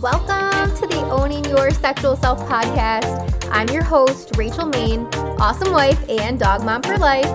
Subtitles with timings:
[0.00, 3.46] Welcome to the Owning Your Sexual Self podcast.
[3.50, 5.04] I'm your host, Rachel Main,
[5.38, 7.26] awesome wife and dog mom for life.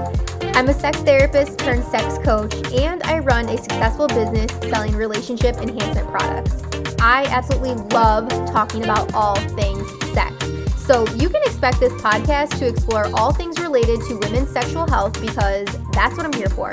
[0.55, 5.58] I'm a sex therapist turned sex coach, and I run a successful business selling relationship
[5.58, 6.63] enhancement products.
[6.99, 10.33] I absolutely love talking about all things sex.
[10.86, 15.22] So you can expect this podcast to explore all things related to women's sexual health
[15.22, 16.72] because that's what I'm here for.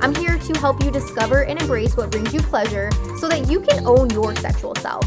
[0.00, 3.60] I'm here to help you discover and embrace what brings you pleasure so that you
[3.60, 5.04] can own your sexual self.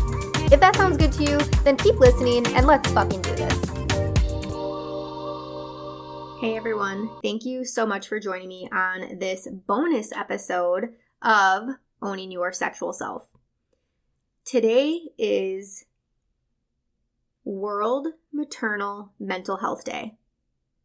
[0.52, 3.66] If that sounds good to you, then keep listening and let's fucking do this.
[6.40, 12.31] Hey everyone, thank you so much for joining me on this bonus episode of Owning
[12.31, 13.27] Your Sexual Self.
[14.45, 15.85] Today is
[17.43, 20.13] World Maternal Mental Health Day.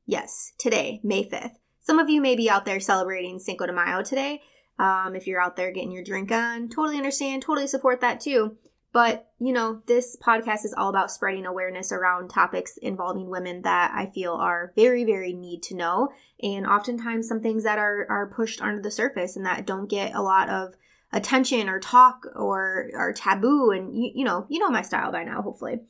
[0.06, 1.56] Yes, today, May 5th.
[1.82, 4.40] Some of you may be out there celebrating Cinco de Mayo today.
[4.78, 8.56] Um, if you're out there getting your drink on, totally understand, totally support that too.
[8.92, 13.92] But, you know, this podcast is all about spreading awareness around topics involving women that
[13.94, 16.08] I feel are very, very need to know.
[16.42, 20.14] And oftentimes some things that are, are pushed under the surface and that don't get
[20.14, 20.74] a lot of
[21.12, 23.70] attention or talk or are taboo.
[23.70, 25.80] And, you, you know, you know my style by now, hopefully.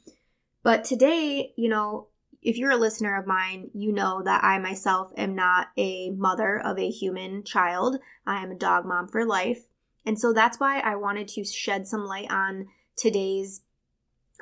[0.63, 2.09] But today, you know,
[2.43, 6.61] if you're a listener of mine, you know that I myself am not a mother
[6.61, 7.99] of a human child.
[8.27, 9.63] I am a dog mom for life.
[10.05, 13.63] And so that's why I wanted to shed some light on today's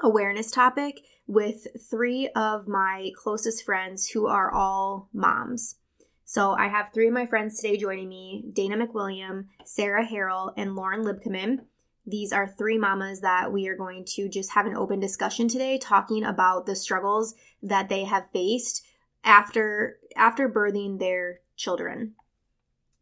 [0.02, 5.76] awareness topic with three of my closest friends who are all moms.
[6.24, 10.74] So I have three of my friends today joining me Dana McWilliam, Sarah Harrell, and
[10.74, 11.60] Lauren Lipkeman.
[12.06, 15.78] These are three mamas that we are going to just have an open discussion today
[15.78, 18.86] talking about the struggles that they have faced
[19.24, 22.14] after after birthing their children.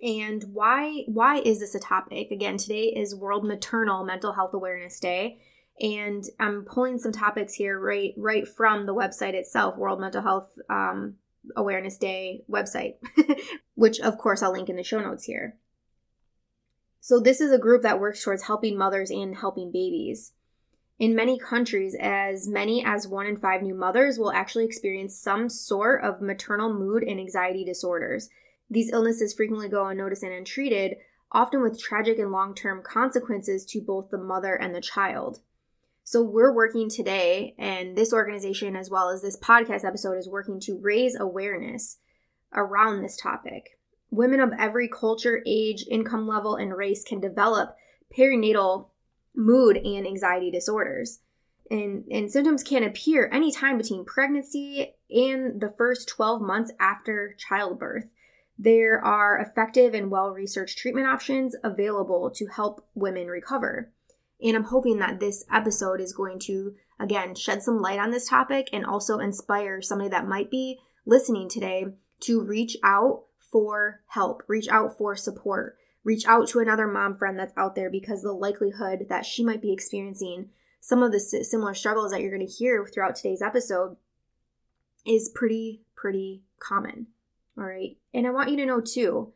[0.00, 2.30] And why why is this a topic?
[2.30, 5.40] Again, today is World Maternal Mental Health Awareness Day,
[5.80, 10.58] and I'm pulling some topics here right right from the website itself, World Mental Health
[10.68, 11.14] um,
[11.56, 12.96] Awareness Day website,
[13.74, 15.56] which of course I'll link in the show notes here.
[17.00, 20.32] So, this is a group that works towards helping mothers and helping babies.
[20.98, 25.48] In many countries, as many as one in five new mothers will actually experience some
[25.48, 28.28] sort of maternal mood and anxiety disorders.
[28.70, 30.96] These illnesses frequently go unnoticed and untreated,
[31.32, 35.40] often with tragic and long term consequences to both the mother and the child.
[36.04, 40.60] So, we're working today, and this organization, as well as this podcast episode, is working
[40.60, 41.98] to raise awareness
[42.54, 43.76] around this topic
[44.10, 47.76] women of every culture, age, income level, and race can develop
[48.16, 48.88] perinatal
[49.34, 51.20] mood and anxiety disorders.
[51.70, 58.06] And, and symptoms can appear anytime between pregnancy and the first 12 months after childbirth.
[58.58, 63.92] There are effective and well researched treatment options available to help women recover.
[64.40, 68.28] And I'm hoping that this episode is going to, again, shed some light on this
[68.28, 71.86] topic and also inspire somebody that might be listening today
[72.20, 77.38] to reach out for help, reach out for support, reach out to another mom friend
[77.38, 80.50] that's out there because the likelihood that she might be experiencing
[80.80, 83.96] some of the similar struggles that you're going to hear throughout today's episode
[85.04, 87.08] is pretty, pretty common.
[87.58, 87.96] All right.
[88.12, 89.32] And I want you to know too,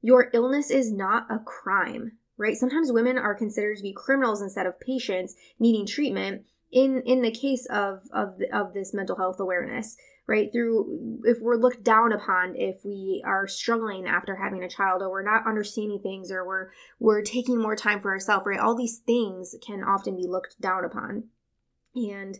[0.00, 2.56] your illness is not a crime, right?
[2.56, 7.30] Sometimes women are considered to be criminals instead of patients needing treatment in in the
[7.30, 9.96] case of of of this mental health awareness
[10.26, 15.00] right through if we're looked down upon if we are struggling after having a child
[15.00, 18.74] or we're not understanding things or we're we're taking more time for ourselves right all
[18.74, 21.22] these things can often be looked down upon
[21.94, 22.38] and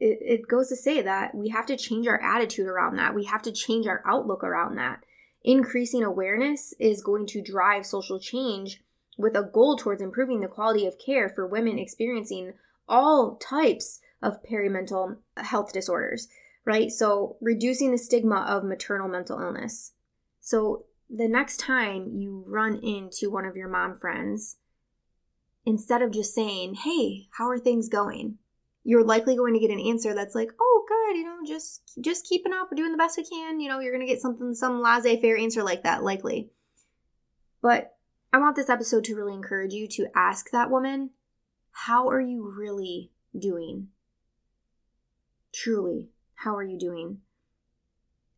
[0.00, 3.24] it, it goes to say that we have to change our attitude around that we
[3.24, 5.04] have to change our outlook around that
[5.42, 8.82] increasing awareness is going to drive social change
[9.16, 12.52] with a goal towards improving the quality of care for women experiencing
[12.88, 16.28] all types of perimental health disorders
[16.64, 16.90] right?
[16.90, 19.92] So, reducing the stigma of maternal mental illness.
[20.40, 24.56] So, the next time you run into one of your mom friends,
[25.66, 28.38] instead of just saying, Hey, how are things going?
[28.84, 32.28] You're likely going to get an answer that's like, Oh, good, you know, just just
[32.28, 33.60] keeping up, we're doing the best we can.
[33.60, 36.50] You know, you're gonna get something, some laissez faire answer like that, likely.
[37.62, 37.96] But
[38.32, 41.10] I want this episode to really encourage you to ask that woman,
[41.70, 43.88] How are you really doing?
[45.52, 47.18] Truly, how are you doing?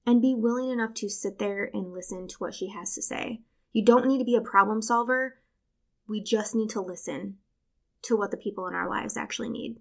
[0.04, 3.40] And be willing enough to sit there and listen to what she has to say.
[3.72, 5.38] You don't need to be a problem solver.
[6.06, 7.38] We just need to listen
[8.02, 9.81] to what the people in our lives actually need.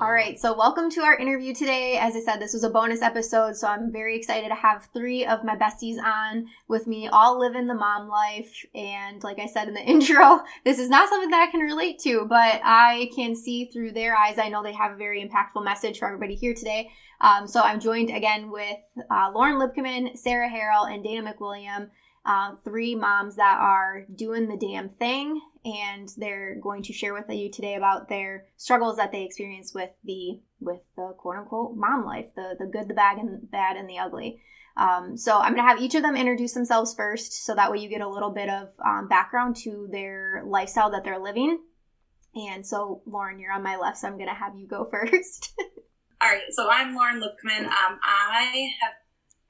[0.00, 1.98] All right, so welcome to our interview today.
[1.98, 5.26] As I said, this was a bonus episode, so I'm very excited to have three
[5.26, 8.64] of my besties on with me, all living the mom life.
[8.76, 11.98] And like I said in the intro, this is not something that I can relate
[12.04, 14.38] to, but I can see through their eyes.
[14.38, 16.90] I know they have a very impactful message for everybody here today.
[17.20, 18.78] Um, so I'm joined again with
[19.10, 21.90] uh, Lauren Lipkeman, Sarah Harrell, and Dana McWilliam.
[22.24, 27.28] Uh, three moms that are doing the damn thing and they're going to share with
[27.28, 32.04] you today about their struggles that they experience with the with the quote unquote mom
[32.04, 34.40] life, the the good, the bad, and bad and the ugly.
[34.76, 37.78] Um, so I'm going to have each of them introduce themselves first, so that way
[37.78, 41.58] you get a little bit of um, background to their lifestyle that they're living.
[42.34, 45.52] And so, Lauren, you're on my left, so I'm going to have you go first.
[46.20, 47.64] All right, so I'm Lauren Lipkeman.
[47.64, 48.92] Um, I have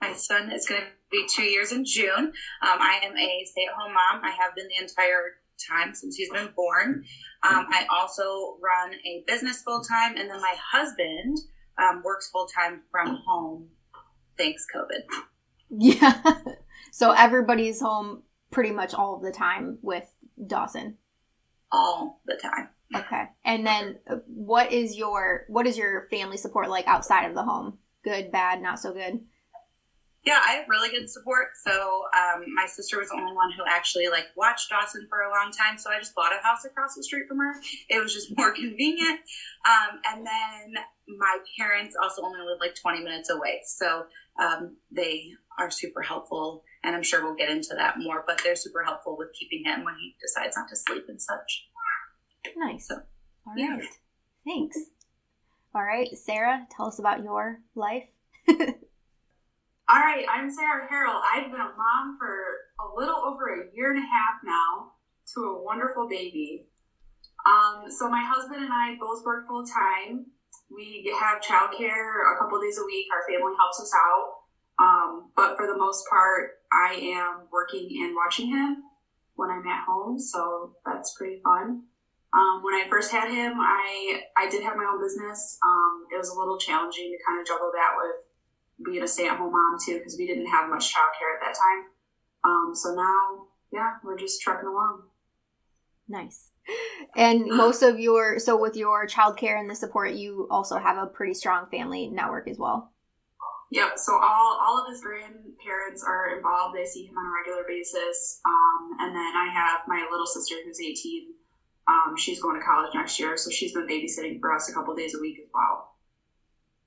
[0.00, 2.18] my son is going to be two years in June.
[2.18, 2.32] Um,
[2.62, 4.22] I am a stay-at-home mom.
[4.22, 5.38] I have been the entire
[5.70, 7.04] time since he's been born.
[7.48, 11.38] Um, I also run a business full time, and then my husband
[11.78, 13.68] um, works full time from home.
[14.36, 15.02] Thanks, COVID.
[15.70, 16.22] Yeah.
[16.92, 20.08] so everybody's home pretty much all the time with
[20.46, 20.96] Dawson.
[21.70, 22.68] All the time.
[22.94, 23.24] Okay.
[23.44, 27.42] And then uh, what is your what is your family support like outside of the
[27.42, 27.78] home?
[28.02, 29.20] Good, bad, not so good?
[30.24, 31.48] Yeah, I have really good support.
[31.64, 35.30] So um, my sister was the only one who actually like watched Dawson for a
[35.30, 35.78] long time.
[35.78, 37.54] So I just bought a house across the street from her.
[37.88, 39.20] It was just more convenient.
[39.64, 40.74] Um, and then
[41.18, 43.62] my parents also only live like 20 minutes away.
[43.64, 44.04] So
[44.38, 46.62] um, they are super helpful.
[46.84, 49.84] And I'm sure we'll get into that more, but they're super helpful with keeping him
[49.84, 51.68] when he decides not to sleep and such.
[52.56, 52.88] Nice.
[52.88, 52.96] So,
[53.46, 53.58] All right.
[53.58, 53.78] Yeah.
[54.44, 54.78] Thanks.
[55.74, 58.04] All right, Sarah, tell us about your life.
[59.90, 61.18] All right, I'm Sarah Harrell.
[61.32, 62.28] I've been a mom for
[62.78, 64.92] a little over a year and a half now
[65.32, 66.66] to a wonderful baby.
[67.46, 70.26] Um, so my husband and I both work full time.
[70.68, 73.06] We have childcare a couple days a week.
[73.10, 74.28] Our family helps us out.
[74.78, 78.82] Um, but for the most part, I am working and watching him
[79.36, 81.84] when I'm at home, so that's pretty fun.
[82.36, 85.56] Um, when I first had him, I I did have my own business.
[85.64, 88.27] Um, it was a little challenging to kind of juggle that with
[88.84, 91.84] being a stay-at-home mom too because we didn't have much childcare at that time.
[92.44, 95.02] Um, so now, yeah, we're just trucking along.
[96.08, 96.50] Nice.
[97.16, 101.06] And most of your so with your childcare and the support, you also have a
[101.06, 102.92] pretty strong family network as well.
[103.70, 103.98] Yep.
[103.98, 106.76] So all all of his grandparents are involved.
[106.76, 108.40] They see him on a regular basis.
[108.46, 111.34] Um, and then I have my little sister who's 18.
[111.88, 114.94] Um, she's going to college next year, so she's been babysitting for us a couple
[114.94, 115.94] days a week as well.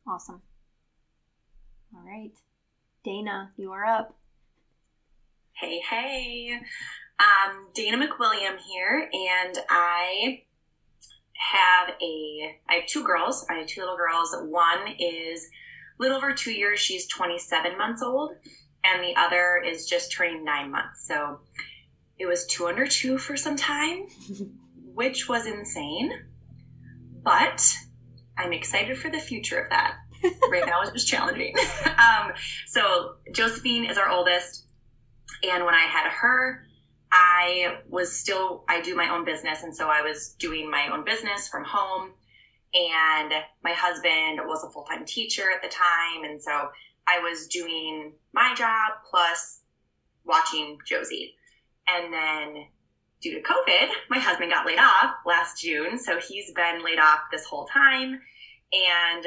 [0.07, 0.41] Awesome.
[1.93, 2.31] All right.
[3.03, 4.15] Dana, you are up.
[5.53, 6.59] Hey, hey.
[7.19, 10.43] Um, Dana McWilliam here, and I
[11.33, 13.45] have a I have two girls.
[13.49, 14.33] I have two little girls.
[14.49, 15.49] One is
[15.99, 16.79] a little over two years.
[16.79, 18.31] She's 27 months old,
[18.85, 21.05] and the other is just turning nine months.
[21.05, 21.41] So
[22.17, 24.07] it was two under two for some time,
[24.93, 26.11] which was insane.
[27.21, 27.67] But
[28.37, 29.95] I'm excited for the future of that
[30.51, 31.55] right now is just challenging.
[31.85, 32.31] um,
[32.67, 34.65] so Josephine is our oldest,
[35.43, 36.65] and when I had her,
[37.11, 41.03] I was still I do my own business, and so I was doing my own
[41.03, 42.11] business from home.
[42.73, 43.33] And
[43.65, 46.69] my husband was a full time teacher at the time, and so
[47.07, 49.61] I was doing my job plus
[50.25, 51.35] watching Josie.
[51.87, 52.65] And then
[53.21, 57.19] due to COVID, my husband got laid off last June, so he's been laid off
[57.31, 58.21] this whole time.
[58.71, 59.25] And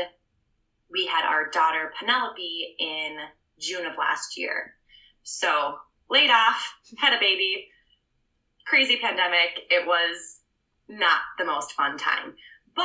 [0.95, 3.17] we had our daughter Penelope in
[3.59, 4.75] June of last year.
[5.25, 5.77] So
[6.09, 7.69] laid off, had a baby,
[8.67, 9.61] crazy pandemic.
[9.71, 10.41] It was
[10.89, 12.35] not the most fun time,
[12.75, 12.85] but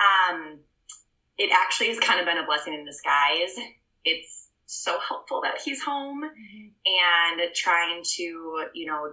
[0.00, 0.58] um,
[1.36, 3.54] it actually has kind of been a blessing in disguise.
[4.04, 7.40] It's so helpful that he's home mm-hmm.
[7.40, 9.12] and trying to, you know,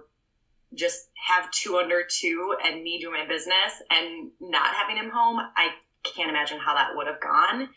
[0.74, 5.40] just have two under two and me do my business and not having him home.
[5.56, 5.70] I
[6.04, 7.68] can't imagine how that would have gone.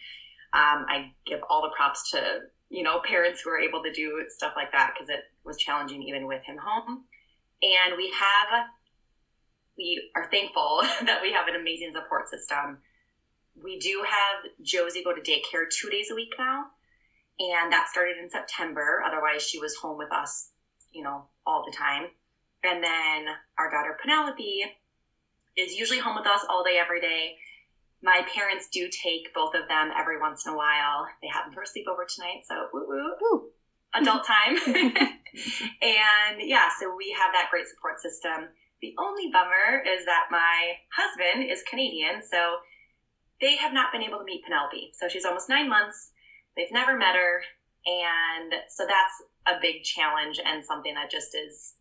[0.54, 2.40] Um, I give all the props to
[2.70, 6.04] you know parents who are able to do stuff like that because it was challenging
[6.04, 7.06] even with him home.
[7.62, 8.66] And we have
[9.78, 12.80] we are thankful that we have an amazing support system.
[13.62, 16.66] We do have Josie go to daycare two days a week now,
[17.40, 19.04] and that started in September.
[19.06, 20.52] Otherwise, she was home with us,
[20.92, 22.08] you know, all the time.
[22.64, 23.26] And then
[23.58, 24.64] our daughter Penelope
[25.58, 27.36] is usually home with us all day, every day
[28.04, 31.08] my parents do take both of them every once in a while.
[31.22, 33.50] They have them for a sleepover tonight, so woo woo,
[33.94, 34.58] adult time.
[34.66, 38.50] and yeah, so we have that great support system.
[38.82, 42.58] The only bummer is that my husband is Canadian, so
[43.40, 44.94] they have not been able to meet Penelope.
[44.94, 46.12] So she's almost nine months.
[46.56, 47.42] They've never met her.
[47.86, 51.74] And so that's a big challenge and something that just is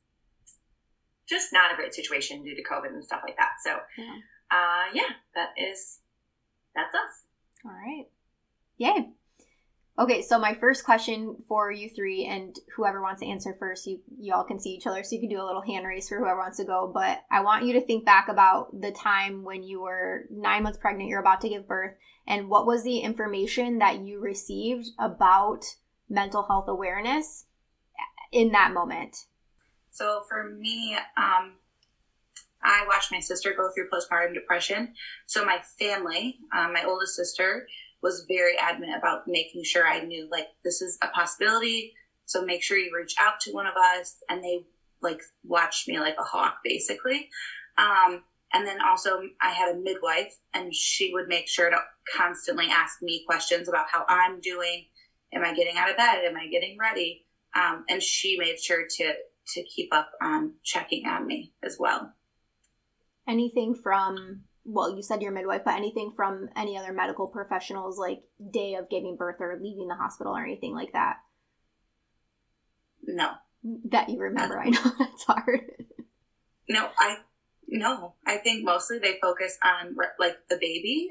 [1.28, 3.60] just not a great situation due to COVID and stuff like that.
[3.62, 4.18] So, yeah,
[4.50, 6.00] uh, yeah that is,
[6.74, 7.24] that's us.
[7.64, 8.06] All right.
[8.78, 9.10] Yay.
[9.98, 14.00] Okay, so my first question for you three, and whoever wants to answer first, you
[14.18, 16.18] you all can see each other, so you can do a little hand raise for
[16.18, 16.90] whoever wants to go.
[16.92, 20.78] But I want you to think back about the time when you were nine months
[20.78, 21.94] pregnant, you're about to give birth,
[22.26, 25.64] and what was the information that you received about
[26.08, 27.44] mental health awareness
[28.32, 29.26] in that moment?
[29.90, 31.56] So for me, um,
[32.62, 34.94] I watched my sister go through postpartum depression.
[35.26, 37.66] So my family, um, my oldest sister,
[38.02, 41.92] was very adamant about making sure I knew like this is a possibility.
[42.26, 44.16] So make sure you reach out to one of us.
[44.28, 44.66] And they
[45.02, 47.28] like watched me like a hawk, basically.
[47.78, 51.78] Um, and then also I had a midwife, and she would make sure to
[52.16, 54.86] constantly ask me questions about how I'm doing.
[55.32, 56.24] Am I getting out of bed?
[56.24, 57.26] Am I getting ready?
[57.54, 59.14] Um, and she made sure to
[59.54, 62.12] to keep up on checking on me as well.
[63.30, 68.22] Anything from well, you said your midwife, but anything from any other medical professionals, like
[68.52, 71.16] day of giving birth or leaving the hospital or anything like that?
[73.02, 73.30] No.
[73.90, 74.58] That you remember.
[74.58, 75.60] I know that's hard.
[76.68, 77.18] No, I
[77.68, 78.14] no.
[78.26, 81.10] I think mostly they focus on like the baby,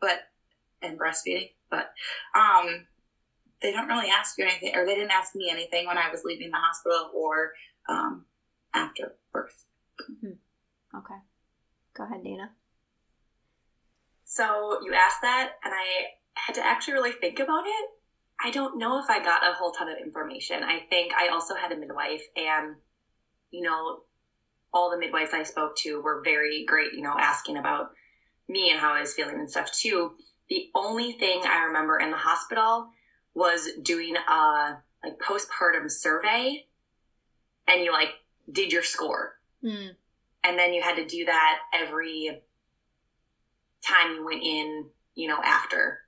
[0.00, 0.20] but
[0.82, 1.92] and breastfeeding, but
[2.34, 2.86] um,
[3.62, 6.22] they don't really ask you anything, or they didn't ask me anything when I was
[6.24, 7.52] leaving the hospital or
[7.88, 8.24] um,
[8.74, 9.64] after birth.
[10.10, 10.34] Mm-hmm.
[10.96, 11.20] Okay.
[11.96, 12.50] Go ahead, Dana.
[14.24, 17.90] So you asked that, and I had to actually really think about it.
[18.42, 20.62] I don't know if I got a whole ton of information.
[20.62, 22.76] I think I also had a midwife, and
[23.50, 24.00] you know,
[24.72, 27.90] all the midwives I spoke to were very great, you know, asking about
[28.48, 30.12] me and how I was feeling and stuff too.
[30.48, 32.88] The only thing I remember in the hospital
[33.34, 36.66] was doing a like postpartum survey,
[37.68, 38.10] and you like
[38.50, 39.34] did your score.
[39.62, 39.94] Mm
[40.44, 42.42] and then you had to do that every
[43.86, 46.00] time you went in, you know, after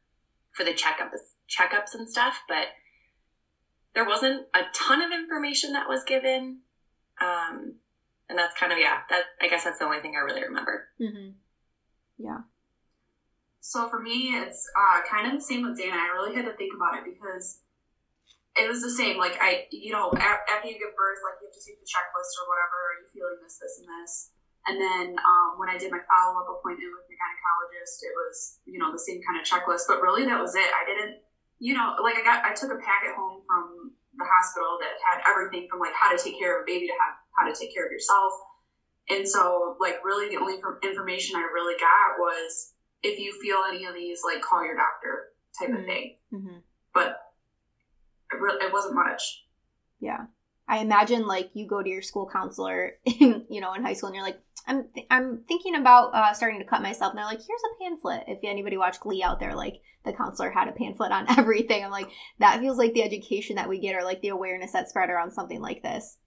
[0.52, 2.40] for the checkups, checkups and stuff.
[2.48, 2.68] But
[3.94, 6.60] there wasn't a ton of information that was given,
[7.20, 7.74] um,
[8.28, 9.00] and that's kind of yeah.
[9.10, 10.88] That I guess that's the only thing I really remember.
[11.00, 11.30] Mm-hmm.
[12.18, 12.38] Yeah.
[13.60, 15.96] So for me, it's uh, kind of the same with Dana.
[15.96, 17.60] I really had to think about it because
[18.56, 19.20] it was the same.
[19.20, 22.32] Like I, you know, after you give birth, like you have to take the checklist
[22.40, 22.76] or whatever.
[22.76, 24.32] Are you feeling this, this, and this?
[24.66, 28.36] And then um, when I did my follow up appointment with my gynecologist, it was
[28.66, 29.86] you know the same kind of checklist.
[29.86, 30.66] But really, that was it.
[30.66, 31.22] I didn't,
[31.60, 35.22] you know, like I got I took a packet home from the hospital that had
[35.28, 37.72] everything from like how to take care of a baby to have how to take
[37.76, 38.32] care of yourself.
[39.08, 42.72] And so, like, really, the only information I really got was
[43.02, 45.78] if you feel any of these, like, call your doctor type mm-hmm.
[45.78, 46.16] of thing.
[46.34, 46.58] Mm-hmm.
[46.92, 47.20] But
[48.32, 49.44] it, really, it wasn't much.
[50.00, 50.26] Yeah.
[50.68, 54.08] I imagine like you go to your school counselor in you know in high school
[54.08, 57.24] and you're like I'm th- I'm thinking about uh, starting to cut myself and they're
[57.24, 60.72] like here's a pamphlet if anybody watched Glee out there like the counselor had a
[60.72, 64.22] pamphlet on everything I'm like that feels like the education that we get or like
[64.22, 66.18] the awareness that's spread around something like this.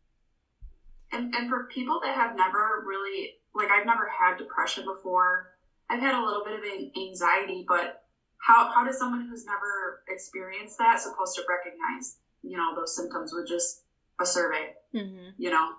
[1.11, 5.49] And and for people that have never really like I've never had depression before
[5.89, 6.63] I've had a little bit of
[6.95, 8.03] anxiety but
[8.39, 13.33] how how does someone who's never experienced that supposed to recognize you know those symptoms
[13.33, 13.83] with just
[14.19, 14.73] a survey.
[14.93, 15.29] Mm-hmm.
[15.37, 15.69] You know.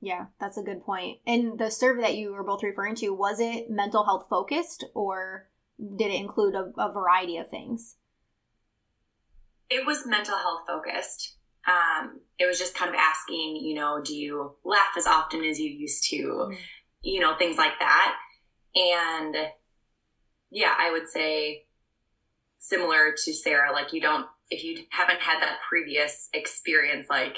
[0.00, 1.18] Yeah, that's a good point.
[1.26, 5.48] And the survey that you were both referring to was it mental health focused or
[5.96, 7.96] did it include a, a variety of things?
[9.68, 11.34] It was mental health focused.
[11.66, 15.58] Um, it was just kind of asking, you know, do you laugh as often as
[15.58, 16.16] you used to?
[16.16, 16.54] Mm-hmm.
[17.02, 18.16] You know, things like that.
[18.76, 19.36] And
[20.50, 21.64] yeah, I would say
[22.58, 27.36] similar to Sarah, like you don't, if you haven't had that previous experience, like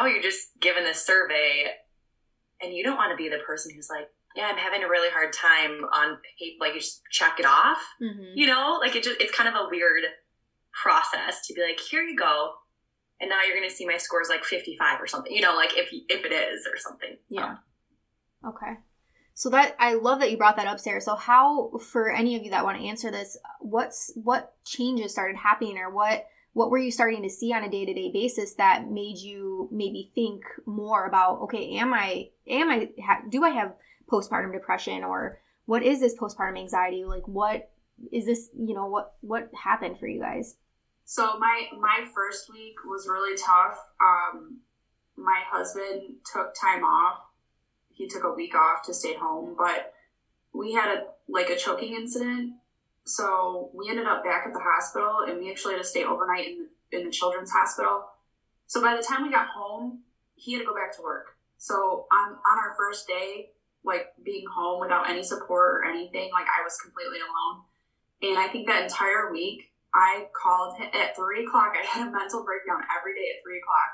[0.00, 1.66] oh, you're just given this survey
[2.62, 5.10] and you don't want to be the person who's like, yeah, I'm having a really
[5.10, 6.56] hard time on paper.
[6.60, 8.32] Like you just check it off, mm-hmm.
[8.34, 10.04] you know, like it just, it's kind of a weird
[10.72, 12.52] process to be like, here you go.
[13.20, 15.76] And now you're going to see my scores like 55 or something, you know, like
[15.76, 17.16] if, if it is or something.
[17.28, 17.56] Yeah.
[18.44, 18.78] Um, okay.
[19.34, 21.00] So that I love that you brought that up, Sarah.
[21.00, 25.36] So how, for any of you that want to answer this, what's what changes started
[25.36, 29.18] happening, or what what were you starting to see on a day-to-day basis that made
[29.18, 32.88] you maybe think more about okay am i am i
[33.28, 33.72] do i have
[34.10, 35.38] postpartum depression or
[35.70, 37.04] what is this postpartum anxiety?
[37.04, 37.70] Like what
[38.12, 40.56] is this you know what what happened for you guys?
[41.04, 43.78] So my my first week was really tough.
[44.02, 44.58] Um
[45.16, 47.18] my husband took time off
[48.00, 49.92] he took a week off to stay home but
[50.52, 52.54] we had a like a choking incident.
[53.04, 56.46] So we ended up back at the hospital, and we actually had to stay overnight
[56.46, 58.04] in the, in the children's hospital.
[58.66, 60.00] So by the time we got home,
[60.34, 61.36] he had to go back to work.
[61.58, 63.50] So on on our first day,
[63.84, 67.64] like being home without any support or anything, like I was completely alone.
[68.22, 71.72] And I think that entire week, I called him at three o'clock.
[71.74, 73.90] I had a mental breakdown every day at three o'clock,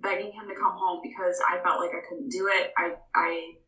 [0.00, 2.72] begging him to come home because I felt like I couldn't do it.
[2.76, 3.58] I I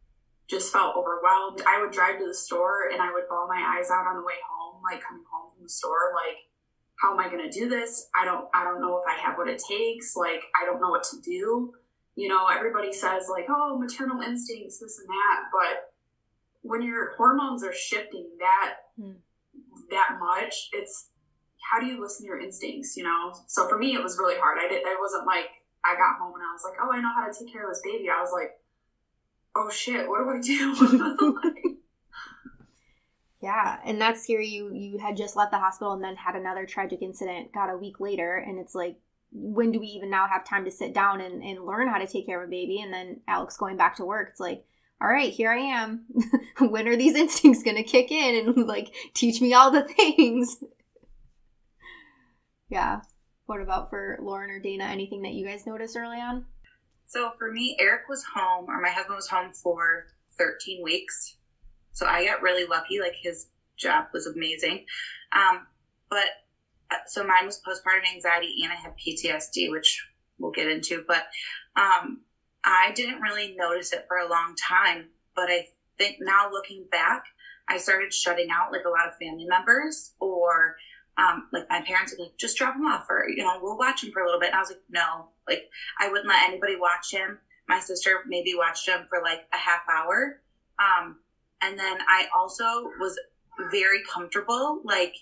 [0.49, 1.63] just felt overwhelmed.
[1.67, 4.27] I would drive to the store and I would bawl my eyes out on the
[4.27, 6.39] way home, like coming home from the store, like
[7.01, 8.09] how am I going to do this?
[8.15, 10.17] I don't I don't know if I have what it takes.
[10.17, 11.73] Like I don't know what to do.
[12.17, 15.95] You know, everybody says like, "Oh, maternal instincts, this and that," but
[16.63, 19.13] when your hormones are shifting that hmm.
[19.91, 21.09] that much, it's
[21.71, 23.33] how do you listen to your instincts, you know?
[23.47, 24.59] So for me it was really hard.
[24.61, 25.47] I did I wasn't like
[25.85, 27.71] I got home and I was like, "Oh, I know how to take care of
[27.71, 28.59] this baby." I was like,
[29.57, 31.77] "Oh shit, what do I do?"
[33.43, 34.49] Yeah, and that's scary.
[34.49, 37.53] You you had just left the hospital and then had another tragic incident.
[37.53, 38.99] Got a week later, and it's like,
[39.33, 42.07] when do we even now have time to sit down and, and learn how to
[42.07, 42.81] take care of a baby?
[42.81, 44.29] And then Alex going back to work.
[44.31, 44.67] It's like,
[45.01, 46.05] all right, here I am.
[46.59, 50.63] when are these instincts gonna kick in and like teach me all the things?
[52.69, 53.01] yeah.
[53.51, 54.85] What about for Lauren or Dana?
[54.85, 56.47] Anything that you guys noticed early on?
[57.07, 60.07] So for me, Eric was home, or my husband was home for
[60.39, 61.37] 13 weeks
[61.93, 63.01] so I got really lucky.
[63.01, 64.87] Like his job was amazing.
[65.33, 65.67] Um,
[66.09, 66.27] but
[66.91, 70.07] uh, so mine was postpartum anxiety and I had PTSD, which
[70.39, 71.05] we'll get into.
[71.07, 71.25] But
[71.77, 72.23] um,
[72.65, 75.09] I didn't really notice it for a long time.
[75.35, 75.67] But I
[75.99, 77.25] think now looking back,
[77.69, 80.77] I started shutting out like a lot of family members or
[81.19, 84.03] um, like my parents would like just drop him off or you know we'll watch
[84.05, 84.49] him for a little bit.
[84.49, 85.69] And i was like no like
[86.01, 87.39] i wouldn't let anybody watch him.
[87.69, 90.41] My sister maybe watched him for like a half hour.
[90.79, 91.19] Um,
[91.63, 92.65] and then I also
[92.99, 93.19] was
[93.71, 95.15] very comfortable, like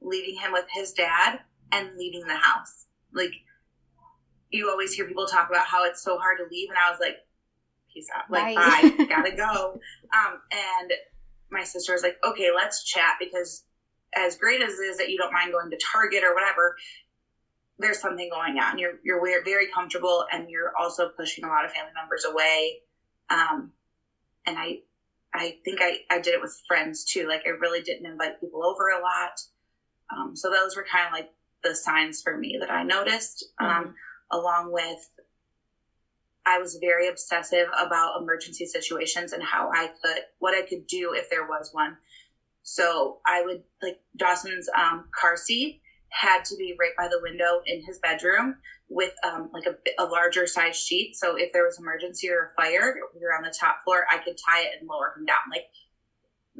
[0.00, 1.40] leaving him with his dad
[1.72, 2.86] and leaving the house.
[3.12, 3.32] Like
[4.50, 6.98] you always hear people talk about how it's so hard to leave, and I was
[7.00, 7.18] like,
[7.92, 9.04] peace out, like bye, bye.
[9.08, 9.80] Gotta go.
[10.14, 10.92] Um, and
[11.50, 13.64] my sister was like, okay, let's chat because
[14.16, 16.76] as great as it is that you don't mind going to Target or whatever,
[17.78, 18.78] there's something going on.
[18.78, 22.80] You're you're very comfortable, and you're also pushing a lot of family members away.
[23.30, 23.72] Um,
[24.46, 24.80] and I
[25.32, 27.28] I think I, I did it with friends too.
[27.28, 29.40] Like I really didn't invite people over a lot.
[30.12, 31.30] Um, so those were kind of like
[31.62, 34.38] the signs for me that I noticed, um, mm-hmm.
[34.38, 34.98] along with
[36.46, 41.12] I was very obsessive about emergency situations and how I could, what I could do
[41.14, 41.96] if there was one.
[42.70, 47.62] So I would like Dawson's um, car seat had to be right by the window
[47.66, 51.16] in his bedroom with um, like a, a, larger size sheet.
[51.16, 54.18] So if there was emergency or a fire, we were on the top floor, I
[54.18, 55.50] could tie it and lower him down.
[55.50, 55.66] Like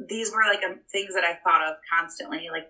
[0.09, 2.49] these were like um, things that I thought of constantly.
[2.51, 2.67] Like,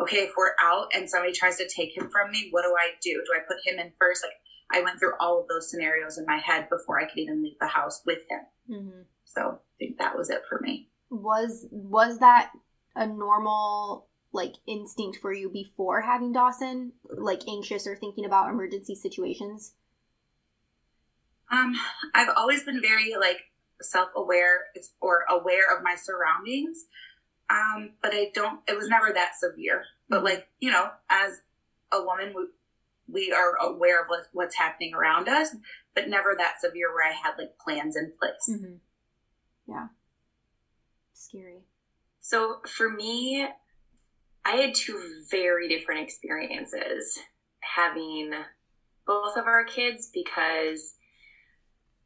[0.00, 2.90] okay, if we're out and somebody tries to take him from me, what do I
[3.00, 3.22] do?
[3.24, 4.24] Do I put him in first?
[4.24, 4.34] Like
[4.72, 7.58] I went through all of those scenarios in my head before I could even leave
[7.60, 8.40] the house with him.
[8.68, 9.00] Mm-hmm.
[9.26, 10.88] So I think that was it for me.
[11.22, 12.50] Was was that
[12.96, 18.94] a normal like instinct for you before having Dawson, like anxious or thinking about emergency
[18.94, 19.74] situations?
[21.50, 21.74] Um,
[22.14, 23.38] I've always been very like
[23.80, 24.64] self-aware
[25.00, 26.86] or aware of my surroundings.
[27.50, 29.84] Um, but I don't it was never that severe.
[30.08, 30.26] But mm-hmm.
[30.26, 31.40] like, you know, as
[31.92, 32.46] a woman we,
[33.06, 35.54] we are aware of what, what's happening around us,
[35.94, 38.48] but never that severe where I had like plans in place.
[38.50, 38.74] Mm-hmm.
[39.68, 39.86] Yeah.
[41.28, 41.64] Scary.
[42.20, 43.46] So for me,
[44.44, 47.18] I had two very different experiences
[47.60, 48.32] having
[49.06, 50.94] both of our kids because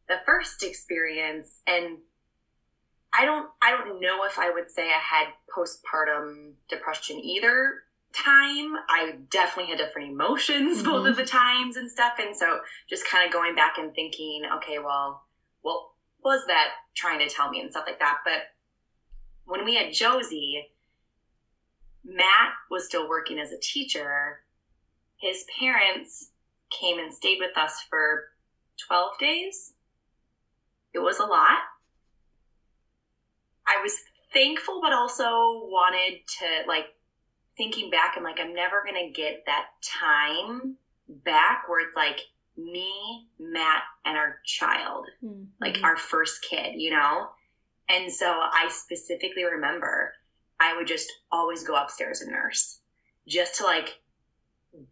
[0.08, 1.98] the first experience and
[3.12, 7.74] I don't I don't know if I would say I had postpartum depression either
[8.12, 8.74] time.
[8.88, 10.90] I definitely had different emotions mm-hmm.
[10.90, 14.42] both of the times and stuff and so just kind of going back and thinking,
[14.58, 15.22] okay, well,
[15.62, 15.82] what
[16.24, 18.18] was that trying to tell me and stuff like that.
[18.24, 18.42] But
[19.48, 20.68] when we had Josie,
[22.04, 24.40] Matt was still working as a teacher.
[25.16, 26.30] His parents
[26.70, 28.28] came and stayed with us for
[28.86, 29.72] 12 days.
[30.92, 31.58] It was a lot.
[33.66, 33.94] I was
[34.32, 36.86] thankful, but also wanted to, like,
[37.56, 40.76] thinking back, I'm like, I'm never going to get that time
[41.08, 42.20] back where it's like
[42.56, 45.44] me, Matt, and our child, mm-hmm.
[45.60, 47.28] like our first kid, you know?
[47.88, 50.12] And so I specifically remember
[50.60, 52.80] I would just always go upstairs and nurse
[53.26, 54.00] just to like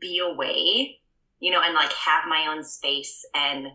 [0.00, 0.98] be away,
[1.40, 3.66] you know, and like have my own space and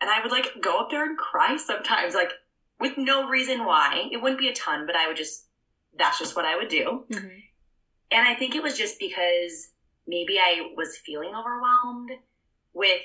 [0.00, 2.32] and I would like go up there and cry sometimes like
[2.80, 4.08] with no reason why.
[4.10, 5.46] It wouldn't be a ton, but I would just,
[5.96, 7.04] that's just what I would do.
[7.10, 7.38] Mm-hmm.
[8.12, 9.68] And I think it was just because
[10.06, 12.10] maybe I was feeling overwhelmed
[12.72, 13.02] with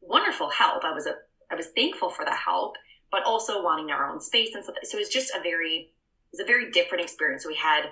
[0.00, 0.84] wonderful help.
[0.84, 1.14] I was a,
[1.50, 2.76] I was thankful for the help,
[3.10, 4.76] but also wanting our own space and stuff.
[4.82, 5.92] So it was just a very,
[6.32, 7.46] it was a very different experience.
[7.46, 7.90] We had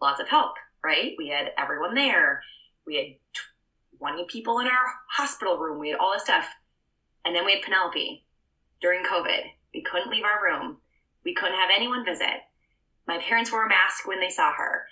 [0.00, 1.14] lots of help, right?
[1.18, 2.42] We had everyone there.
[2.86, 3.06] We had
[3.98, 5.78] 20 people in our hospital room.
[5.78, 6.46] We had all this stuff.
[7.24, 8.24] And then we had Penelope
[8.80, 9.42] during COVID.
[9.74, 10.78] We couldn't leave our room.
[11.24, 12.42] We couldn't have anyone visit.
[13.06, 14.86] My parents wore a mask when they saw her.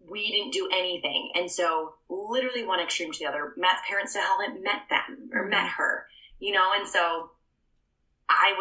[0.00, 1.30] We didn't do anything.
[1.34, 3.52] And so, literally, one extreme to the other.
[3.56, 5.82] Matt's parents still hadn't met them or met mm-hmm.
[5.82, 6.06] her,
[6.38, 6.72] you know?
[6.76, 7.30] And so,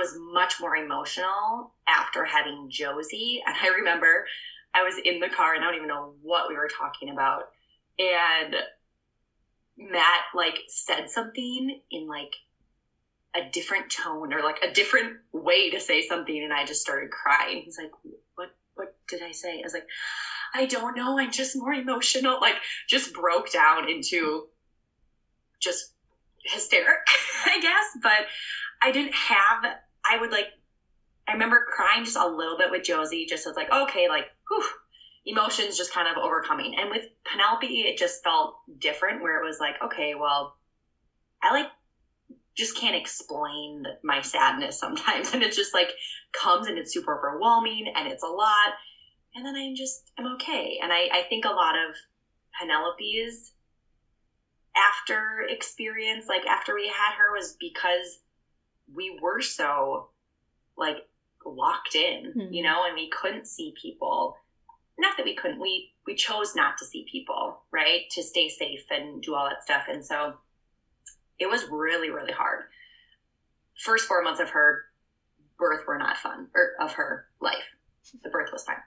[0.06, 3.42] was much more emotional after having Josie.
[3.48, 4.26] And I remember
[4.74, 7.44] I was in the car and I don't even know what we were talking about.
[7.98, 8.56] And
[9.78, 12.34] Matt like said something in like
[13.36, 17.12] a different tone or like a different way to say something and I just started
[17.12, 17.62] crying.
[17.64, 17.92] He's like,
[18.36, 19.60] What what did I say?
[19.60, 19.88] I was like,
[20.54, 22.40] I don't know, I'm just more emotional.
[22.42, 22.56] Like
[22.88, 24.48] just broke down into
[25.60, 25.94] just
[26.44, 27.08] hysteric,
[27.46, 27.86] I guess.
[28.02, 28.28] But
[28.82, 29.64] I didn't have
[30.10, 30.48] I would like
[31.28, 34.64] I remember crying just a little bit with Josie, just as like, okay, like, whew,
[35.26, 36.76] emotions just kind of overcoming.
[36.78, 40.56] And with Penelope, it just felt different where it was like, okay, well,
[41.42, 41.68] I like
[42.56, 45.30] just can't explain my sadness sometimes.
[45.34, 45.92] And it just like
[46.32, 48.74] comes and it's super overwhelming and it's a lot.
[49.34, 50.80] And then I'm just I'm okay.
[50.82, 51.96] And I, I think a lot of
[52.60, 53.52] Penelope's
[54.78, 58.20] after experience, like after we had her, was because
[58.94, 60.10] we were so
[60.78, 61.08] like
[61.46, 62.54] locked in, Mhm.
[62.54, 64.38] you know, and we couldn't see people.
[64.98, 68.08] Not that we couldn't, we we chose not to see people, right?
[68.12, 69.88] To stay safe and do all that stuff.
[69.88, 70.38] And so
[71.40, 72.66] it was really, really hard.
[73.80, 74.86] First four months of her
[75.58, 77.64] birth were not fun, or of her life.
[78.24, 78.82] The birth was fine.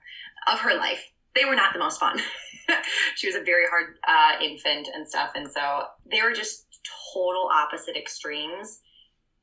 [0.47, 2.21] Of her life, they were not the most fun.
[3.15, 5.31] she was a very hard uh, infant and stuff.
[5.35, 6.67] And so they were just
[7.13, 8.81] total opposite extremes.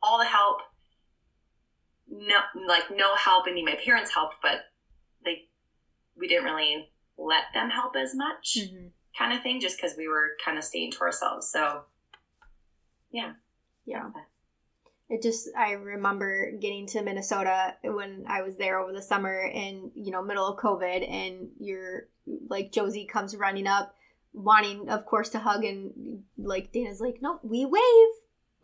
[0.02, 0.58] All the help,
[2.08, 3.46] no, like no help.
[3.48, 4.60] I mean, my parents helped, but
[5.24, 5.48] they,
[6.16, 8.92] we didn't really let them help as much, Mhm.
[9.18, 11.48] kind of thing, just because we were kind of staying to ourselves.
[11.50, 11.84] So,
[13.10, 13.34] yeah,
[13.86, 14.10] Yeah.
[15.08, 19.92] It just I remember getting to Minnesota when I was there over the summer and
[19.94, 22.08] you know middle of COVID and you're
[22.48, 23.94] like Josie comes running up
[24.32, 28.14] wanting of course to hug and like Dana's like no we wave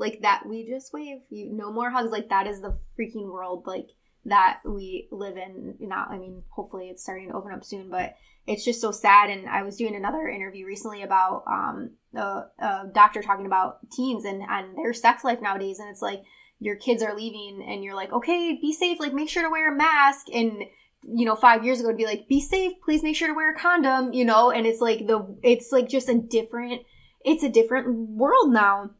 [0.03, 3.65] like that we just wave you no more hugs like that is the freaking world
[3.67, 3.89] like
[4.25, 6.07] that we live in now.
[6.09, 8.15] I mean hopefully it's starting to open up soon but
[8.47, 9.31] it's just so sad.
[9.31, 14.25] And I was doing another interview recently about um a, a doctor talking about teens
[14.25, 15.79] and and their sex life nowadays.
[15.79, 16.23] And it's like
[16.61, 19.73] your kids are leaving and you're like okay be safe like make sure to wear
[19.73, 20.27] a mask.
[20.33, 20.63] And
[21.03, 23.53] you know five years ago it'd be like be safe please make sure to wear
[23.53, 24.53] a condom you know?
[24.53, 26.83] And it's like the it's like just a different
[27.25, 28.91] it's a different world now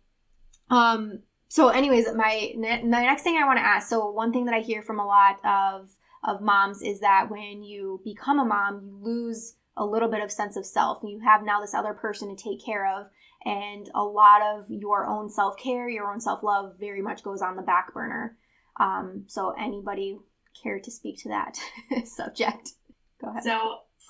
[0.73, 4.47] um so anyways my ne- my next thing i want to ask so one thing
[4.47, 5.91] that i hear from a lot of
[6.25, 10.31] of moms is that when you become a mom you lose a little bit of
[10.31, 11.03] sense of self.
[11.03, 13.07] You have now this other person to take care of
[13.43, 17.63] and a lot of your own self-care your own self-love very much goes on the
[17.63, 18.37] back burner.
[18.79, 20.19] Um, so anybody
[20.63, 21.57] care to speak to that
[22.07, 22.73] subject?
[23.21, 23.45] Go ahead.
[23.45, 23.59] So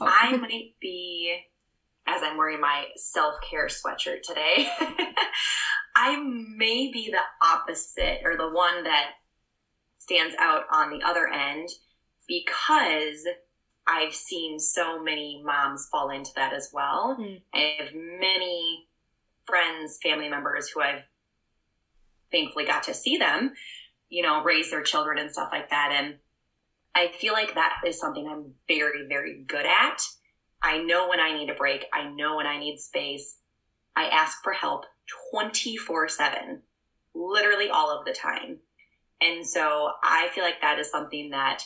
[0.00, 0.06] Oh.
[0.08, 1.32] I might be,
[2.08, 4.68] as I'm wearing my self care sweatshirt today,
[5.94, 9.12] I may be the opposite or the one that
[9.98, 11.68] stands out on the other end
[12.26, 13.26] because
[13.86, 17.16] I've seen so many moms fall into that as well.
[17.18, 17.34] Hmm.
[17.54, 18.86] I have many
[19.46, 21.02] friends, family members who I've
[22.30, 23.52] thankfully got to see them,
[24.08, 25.92] you know, raise their children and stuff like that.
[25.92, 26.16] And
[26.94, 30.00] I feel like that is something I'm very, very good at.
[30.62, 31.86] I know when I need a break.
[31.92, 33.38] I know when I need space.
[33.96, 34.84] I ask for help
[35.32, 36.62] 24 7,
[37.14, 38.58] literally all of the time.
[39.20, 41.62] And so I feel like that is something that,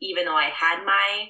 [0.00, 1.28] even though I had my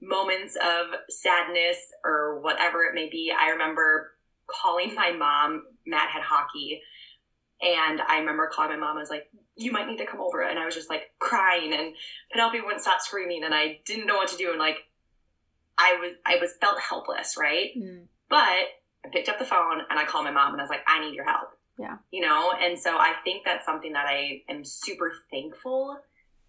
[0.00, 4.12] moments of sadness or whatever it may be, I remember
[4.46, 5.64] calling my mom.
[5.86, 6.82] Matt had hockey.
[7.60, 8.96] And I remember calling my mom.
[8.96, 10.42] I was like, you might need to come over.
[10.42, 11.94] And I was just like crying and
[12.30, 14.50] Penelope wouldn't stop screaming and I didn't know what to do.
[14.50, 14.78] And like,
[15.78, 17.70] I was, I was felt helpless, right?
[17.76, 18.06] Mm.
[18.28, 18.66] But
[19.06, 21.00] I picked up the phone and I called my mom and I was like, I
[21.00, 21.50] need your help.
[21.78, 21.96] Yeah.
[22.10, 22.52] You know?
[22.52, 25.96] And so I think that's something that I am super thankful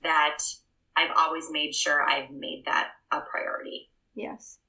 [0.04, 0.40] that
[0.96, 3.90] I've always made sure I've made that a priority.
[4.16, 4.60] Yes.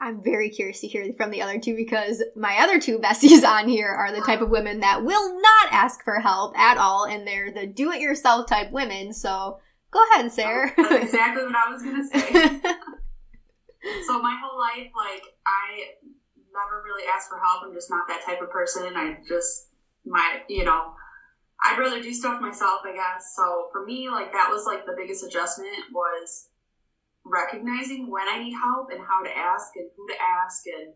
[0.00, 3.68] I'm very curious to hear from the other two because my other two besties on
[3.68, 7.24] here are the type of women that will not ask for help at all, and
[7.24, 9.12] they're the do it yourself type women.
[9.12, 9.60] So
[9.92, 10.72] go ahead, Sarah.
[10.76, 12.60] That's exactly what I was gonna say.
[14.06, 15.90] so my whole life, like I
[16.64, 17.62] never really ask for help.
[17.64, 18.96] I'm just not that type of person.
[18.96, 19.68] I just
[20.04, 20.92] my you know
[21.64, 23.34] I'd rather do stuff myself, I guess.
[23.36, 26.48] So for me, like that was like the biggest adjustment was
[27.24, 30.94] recognizing when I need help and how to ask and who to ask and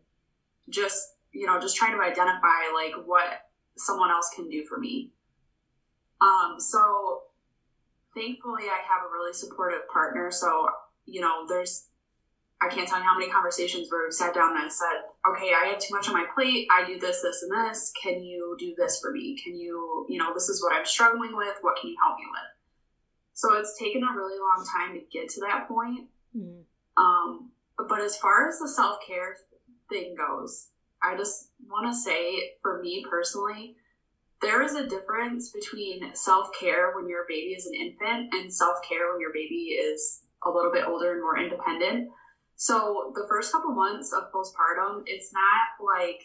[0.70, 3.42] just, you know, just trying to identify like what
[3.76, 5.10] someone else can do for me.
[6.20, 7.22] Um, so
[8.14, 10.30] thankfully I have a really supportive partner.
[10.30, 10.68] So,
[11.06, 11.88] you know, there's
[12.62, 15.52] I can't tell you how many conversations where we've sat down and I said, okay,
[15.52, 16.68] I have too much on my plate.
[16.70, 17.92] I do this, this, and this.
[18.00, 19.36] Can you do this for me?
[19.42, 21.56] Can you, you know, this is what I'm struggling with.
[21.62, 22.52] What can you help me with?
[23.34, 26.06] So it's taken a really long time to get to that point.
[26.36, 26.62] Mm.
[26.96, 27.50] Um,
[27.88, 29.36] but as far as the self care
[29.88, 30.68] thing goes,
[31.02, 33.74] I just want to say for me personally,
[34.40, 38.78] there is a difference between self care when your baby is an infant and self
[38.88, 42.10] care when your baby is a little bit older and more independent
[42.56, 46.20] so the first couple months of postpartum, it's not like,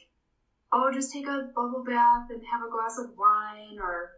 [0.72, 4.12] oh, just take a bubble bath and have a glass of wine or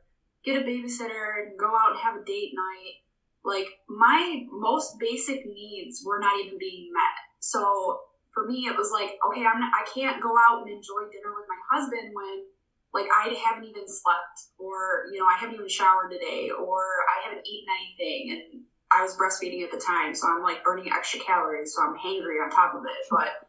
[0.43, 3.04] get a babysitter and go out and have a date night.
[3.43, 7.17] Like my most basic needs were not even being met.
[7.39, 8.02] So
[8.34, 11.34] for me, it was like, okay, I'm not, I can't go out and enjoy dinner
[11.36, 12.45] with my husband when
[12.93, 17.30] like I haven't even slept or, you know, I haven't even showered today or I
[17.30, 21.19] haven't eaten anything and I was breastfeeding at the time, so I'm like burning extra
[21.19, 23.06] calories, so I'm hangry on top of it.
[23.12, 23.47] But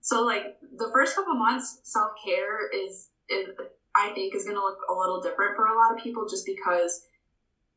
[0.00, 3.48] so like the first couple months, self care is, is
[3.94, 6.44] I think is going to look a little different for a lot of people, just
[6.44, 7.06] because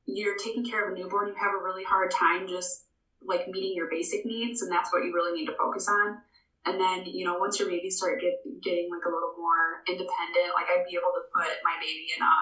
[0.06, 2.86] you're taking care of a newborn, you have a really hard time just
[3.26, 6.18] like meeting your basic needs, and that's what you really need to focus on.
[6.66, 10.56] And then, you know, once your baby start get, getting like a little more independent,
[10.56, 12.34] like I'd be able to put my baby in a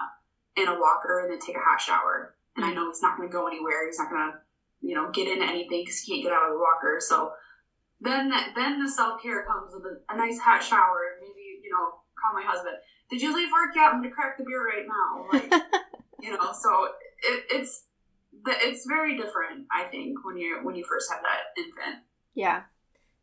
[0.54, 2.34] in a walker and then take a hot shower.
[2.56, 2.74] And I mm.
[2.76, 3.86] know he's not going to go anywhere.
[3.86, 4.38] He's not going to
[4.82, 6.98] you know, get into anything because he can't get out of the walker.
[7.00, 7.32] So
[8.00, 11.16] then, then the self care comes with a, a, nice hot shower.
[11.20, 12.76] Maybe you know, call my husband.
[13.10, 13.92] Did you leave work yet?
[13.92, 15.26] I'm gonna crack the beer right now.
[15.32, 15.62] Like,
[16.20, 16.88] you know, so
[17.22, 17.84] it, it's
[18.46, 19.66] it's very different.
[19.70, 22.04] I think when you when you first have that infant.
[22.34, 22.62] Yeah,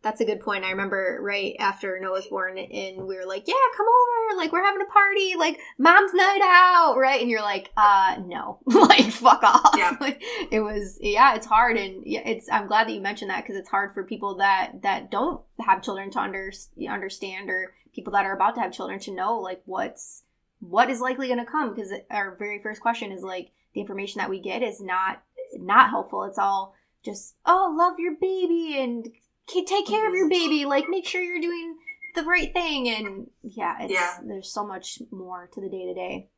[0.01, 0.63] that's a good point.
[0.63, 4.38] I remember right after Noah was born, and we were like, "Yeah, come over!
[4.38, 8.59] Like we're having a party, like mom's night out, right?" And you're like, "Uh, no,
[8.65, 9.97] like fuck off." Yeah.
[10.01, 12.49] like, it was, yeah, it's hard, and yeah, it's.
[12.49, 15.83] I'm glad that you mentioned that because it's hard for people that that don't have
[15.83, 16.51] children to under,
[16.89, 20.23] understand, or people that are about to have children to know like what's
[20.59, 24.19] what is likely going to come because our very first question is like the information
[24.19, 25.21] that we get is not
[25.55, 26.23] not helpful.
[26.23, 29.07] It's all just oh love your baby and
[29.65, 30.65] take care of your baby.
[30.65, 31.75] Like make sure you're doing
[32.15, 32.89] the right thing.
[32.89, 34.17] And yeah it's yeah.
[34.25, 36.29] there's so much more to the day to day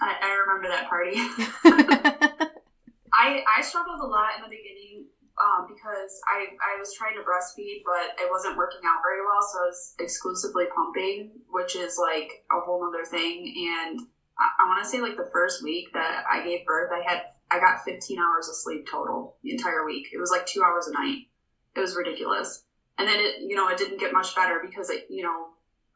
[0.00, 1.14] I, I remember that party.
[3.14, 7.22] I i struggled a lot in the beginning um, because I, I was trying to
[7.22, 9.42] breastfeed but it wasn't working out very well.
[9.42, 13.54] So i was exclusively pumping which is like a whole other thing.
[13.70, 14.00] And
[14.38, 17.22] i, I want to say like the first week that i gave birth i had
[17.50, 20.08] i got 15 hours of sleep total the entire week.
[20.12, 21.28] It was like two hours a night
[21.76, 22.64] it was ridiculous.
[22.98, 25.48] And then it, you know, it didn't get much better because it, you know,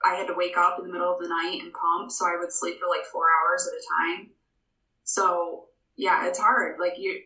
[0.05, 2.37] I had to wake up in the middle of the night and pump, so I
[2.39, 4.31] would sleep for like four hours at a time.
[5.05, 6.79] So yeah, it's hard.
[6.79, 7.21] Like you,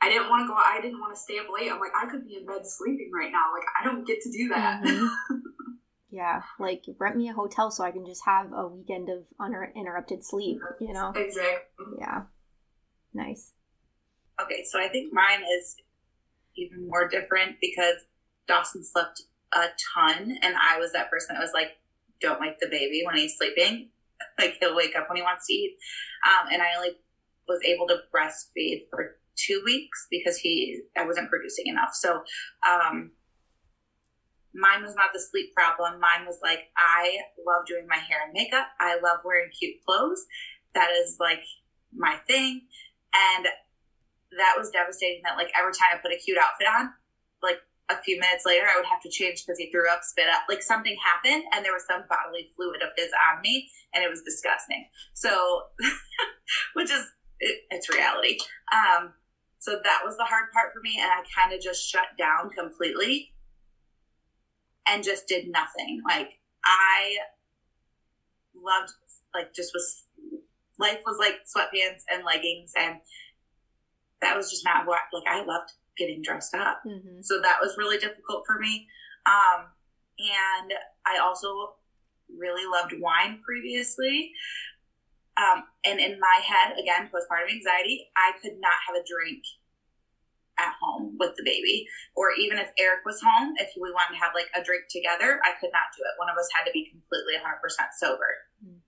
[0.00, 0.54] I didn't want to go.
[0.54, 1.70] I didn't want to stay up late.
[1.70, 3.46] I'm like, I could be in bed sleeping right now.
[3.52, 4.82] Like I don't get to do that.
[4.82, 5.36] Mm-hmm.
[6.10, 10.24] yeah, like rent me a hotel so I can just have a weekend of uninterrupted
[10.24, 10.60] sleep.
[10.80, 11.12] You know.
[11.14, 11.86] Exactly.
[11.98, 12.22] Yeah.
[13.14, 13.52] Nice.
[14.40, 15.76] Okay, so I think mine is
[16.56, 17.96] even more different because
[18.48, 21.76] Dawson slept a ton, and I was that person that was like,
[22.20, 23.90] "Don't wake the baby when he's sleeping.
[24.38, 25.76] like he'll wake up when he wants to eat."
[26.26, 26.90] Um, and I only
[27.48, 31.90] was able to breastfeed for two weeks because he I wasn't producing enough.
[31.92, 32.22] So
[32.68, 33.12] um,
[34.54, 36.00] mine was not the sleep problem.
[36.00, 38.66] Mine was like I love doing my hair and makeup.
[38.80, 40.24] I love wearing cute clothes.
[40.74, 41.42] That is like
[41.94, 42.62] my thing.
[43.14, 43.46] And
[44.36, 46.90] that was devastating that like every time I put a cute outfit on,
[47.42, 50.28] like a few minutes later, I would have to change because he threw up, spit
[50.28, 54.04] up, like something happened, and there was some bodily fluid of his on me, and
[54.04, 54.86] it was disgusting.
[55.14, 55.62] So,
[56.74, 57.04] which is
[57.40, 58.38] it, it's reality.
[58.72, 59.12] Um,
[59.58, 62.50] so that was the hard part for me, and I kind of just shut down
[62.50, 63.32] completely
[64.88, 66.02] and just did nothing.
[66.06, 66.30] Like
[66.64, 67.18] I
[68.54, 68.92] loved,
[69.34, 70.04] like just was
[70.78, 72.96] life was like sweatpants and leggings and
[74.22, 76.82] that was just not what like I loved getting dressed up.
[76.86, 77.22] Mm-hmm.
[77.22, 78.86] So that was really difficult for me.
[79.26, 79.66] Um,
[80.18, 80.72] and
[81.06, 81.74] I also
[82.38, 84.32] really loved wine previously.
[85.36, 89.44] Um, and in my head, again, postpartum anxiety, I could not have a drink
[90.58, 91.86] at home with the baby.
[92.14, 95.40] Or even if Eric was home, if we wanted to have like a drink together,
[95.44, 96.16] I could not do it.
[96.16, 97.60] One of us had to be completely 100%
[97.98, 98.32] sober.
[98.64, 98.80] Mm.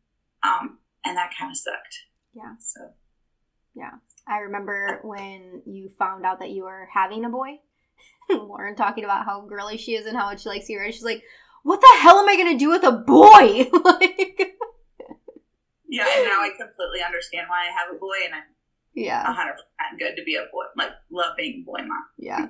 [0.48, 2.08] Um, and that kind of sucked.
[2.32, 2.56] Yeah.
[2.58, 2.80] So,
[3.74, 4.00] yeah.
[4.28, 7.60] I remember when you found out that you were having a boy,
[8.30, 10.78] Lauren talking about how girly she is and how much she likes you.
[10.80, 11.22] And she's like,
[11.62, 13.68] what the hell am I going to do with a boy?
[13.84, 14.56] like,
[15.88, 18.42] yeah, and now I completely understand why I have a boy, and I'm
[18.94, 20.64] yeah, hundred percent good to be a boy.
[20.76, 22.04] Like love being a boy mom.
[22.18, 22.46] Yeah.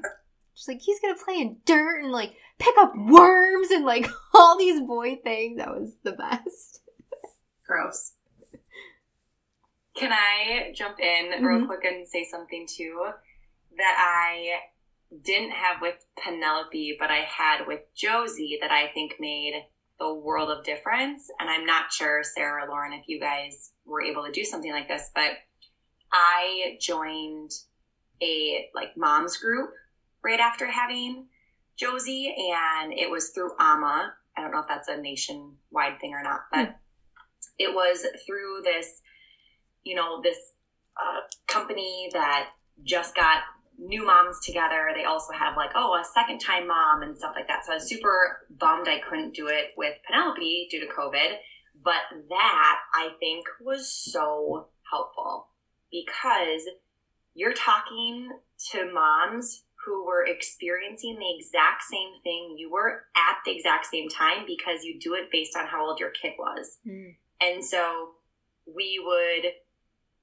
[0.55, 4.59] She's like, he's gonna play in dirt and like pick up worms and like all
[4.59, 5.59] these boy things.
[5.59, 6.81] That was the best.
[7.67, 8.13] Gross.
[9.99, 11.45] Can I jump in mm-hmm.
[11.45, 13.11] real quick and say something too
[13.77, 14.59] that I
[15.23, 19.55] didn't have with Penelope, but I had with Josie that I think made
[19.99, 21.31] the world of difference.
[21.41, 24.71] And I'm not sure, Sarah or Lauren, if you guys were able to do something
[24.71, 25.33] like this, but
[26.13, 27.51] I joined
[28.23, 29.71] a like mom's group
[30.23, 31.27] right after having
[31.77, 34.13] Josie, and it was through AMA.
[34.37, 36.75] I don't know if that's a nationwide thing or not, but mm.
[37.59, 39.01] it was through this,
[39.89, 40.37] you know, this
[41.01, 42.51] uh, company that
[42.85, 43.39] just got
[43.79, 44.91] new moms together.
[44.95, 47.65] They also have like, oh, a second time mom and stuff like that.
[47.65, 51.37] So I was super bummed I couldn't do it with Penelope due to COVID.
[51.83, 55.47] But that I think was so helpful
[55.91, 56.63] because
[57.35, 58.31] you're talking
[58.73, 64.09] to moms who were experiencing the exact same thing you were at the exact same
[64.09, 66.79] time because you do it based on how old your kid was.
[66.87, 67.15] Mm.
[67.41, 68.11] And so
[68.67, 69.53] we would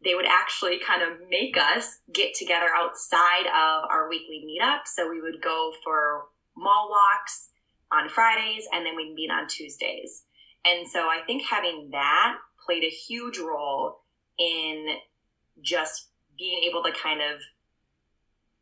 [0.06, 4.82] they would actually kind of make us get together outside of our weekly meetup.
[4.86, 7.50] So we would go for mall walks
[7.92, 10.24] on Fridays and then we'd meet on Tuesdays.
[10.64, 14.02] And so I think having that played a huge role
[14.38, 14.96] in
[15.62, 17.42] just being able to kind of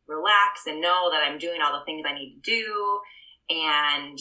[0.07, 2.99] relax and know that I'm doing all the things I need to do.
[3.49, 4.19] And,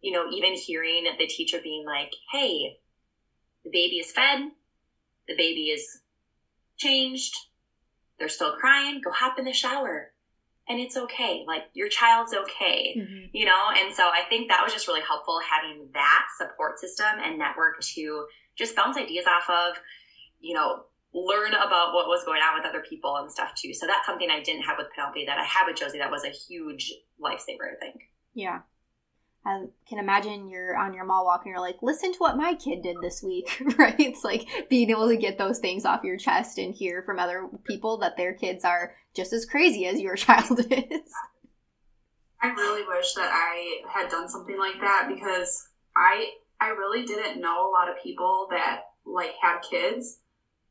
[0.00, 2.78] you know, even hearing the teacher being like, hey,
[3.64, 4.50] the baby is fed,
[5.28, 6.00] the baby is
[6.76, 7.34] changed,
[8.18, 10.12] they're still crying, go hop in the shower.
[10.68, 11.44] And it's okay.
[11.46, 13.26] Like your child's okay, mm-hmm.
[13.32, 13.68] you know?
[13.76, 17.80] And so I think that was just really helpful having that support system and network
[17.80, 19.76] to just bounce ideas off of,
[20.40, 20.82] you know,
[21.14, 23.72] learn about what was going on with other people and stuff too.
[23.72, 26.24] So that's something I didn't have with Penelope that I have with Josie that was
[26.24, 28.00] a huge lifesaver, I think.
[28.34, 28.60] Yeah.
[29.46, 32.54] I can imagine you're on your mall walk and you're like, listen to what my
[32.54, 33.94] kid did this week, right?
[33.98, 37.48] It's like being able to get those things off your chest and hear from other
[37.62, 41.12] people that their kids are just as crazy as your child is.
[42.42, 46.30] I really wish that I had done something like that because I
[46.60, 50.18] I really didn't know a lot of people that like had kids.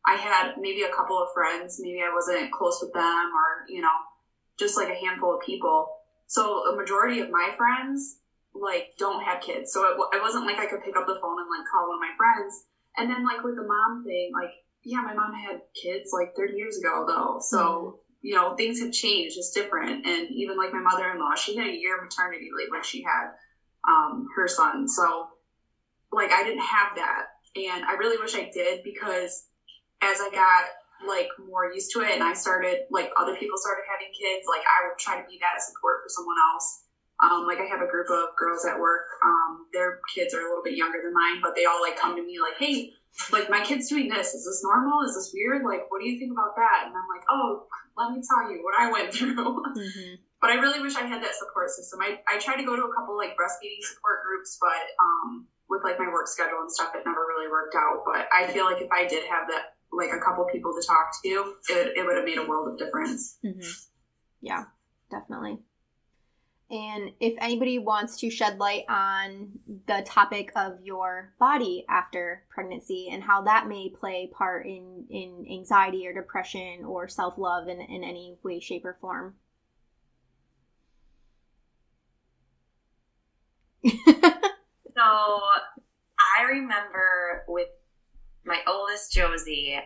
[0.05, 3.81] I had maybe a couple of friends, maybe I wasn't close with them or, you
[3.81, 3.95] know,
[4.59, 5.87] just like a handful of people.
[6.27, 8.17] So a majority of my friends
[8.55, 9.71] like don't have kids.
[9.73, 11.97] So it, it wasn't like I could pick up the phone and like call one
[11.97, 12.65] of my friends.
[12.97, 14.51] And then like with the mom thing, like
[14.83, 17.39] yeah, my mom had kids like 30 years ago though.
[17.41, 17.97] So mm-hmm.
[18.21, 19.37] you know things have changed.
[19.37, 20.05] It's different.
[20.05, 23.35] And even like my mother-in-law, she had a year maternity leave when she had
[23.87, 24.87] um, her son.
[24.87, 25.27] So
[26.11, 29.47] like I didn't have that, and I really wish I did because
[30.01, 30.63] as I got
[31.05, 34.63] like more used to it and I started like other people started having kids, like
[34.63, 36.84] I would try to be that support for someone else
[37.25, 39.09] um, like I have a group of girls at work.
[39.25, 42.15] Um, their kids are a little bit younger than mine, but they all like come
[42.15, 42.93] to me like, "Hey,
[43.31, 44.33] like my kid's doing this.
[44.33, 45.01] Is this normal?
[45.01, 45.65] Is this weird?
[45.65, 47.65] Like, what do you think about that?" And I'm like, "Oh,
[47.97, 50.21] let me tell you what I went through." Mm-hmm.
[50.41, 51.99] but I really wish I had that support system.
[52.01, 55.83] I I tried to go to a couple like breastfeeding support groups, but um, with
[55.83, 58.05] like my work schedule and stuff, it never really worked out.
[58.05, 61.09] But I feel like if I did have that like a couple people to talk
[61.23, 63.37] to, it, it would have made a world of difference.
[63.43, 63.71] Mm-hmm.
[64.41, 64.65] Yeah,
[65.09, 65.59] definitely.
[66.71, 73.09] And if anybody wants to shed light on the topic of your body after pregnancy
[73.11, 77.79] and how that may play part in, in anxiety or depression or self love in,
[77.81, 79.35] in any way, shape, or form.
[83.85, 83.91] so
[84.97, 87.67] I remember with
[88.43, 89.77] my oldest Josie,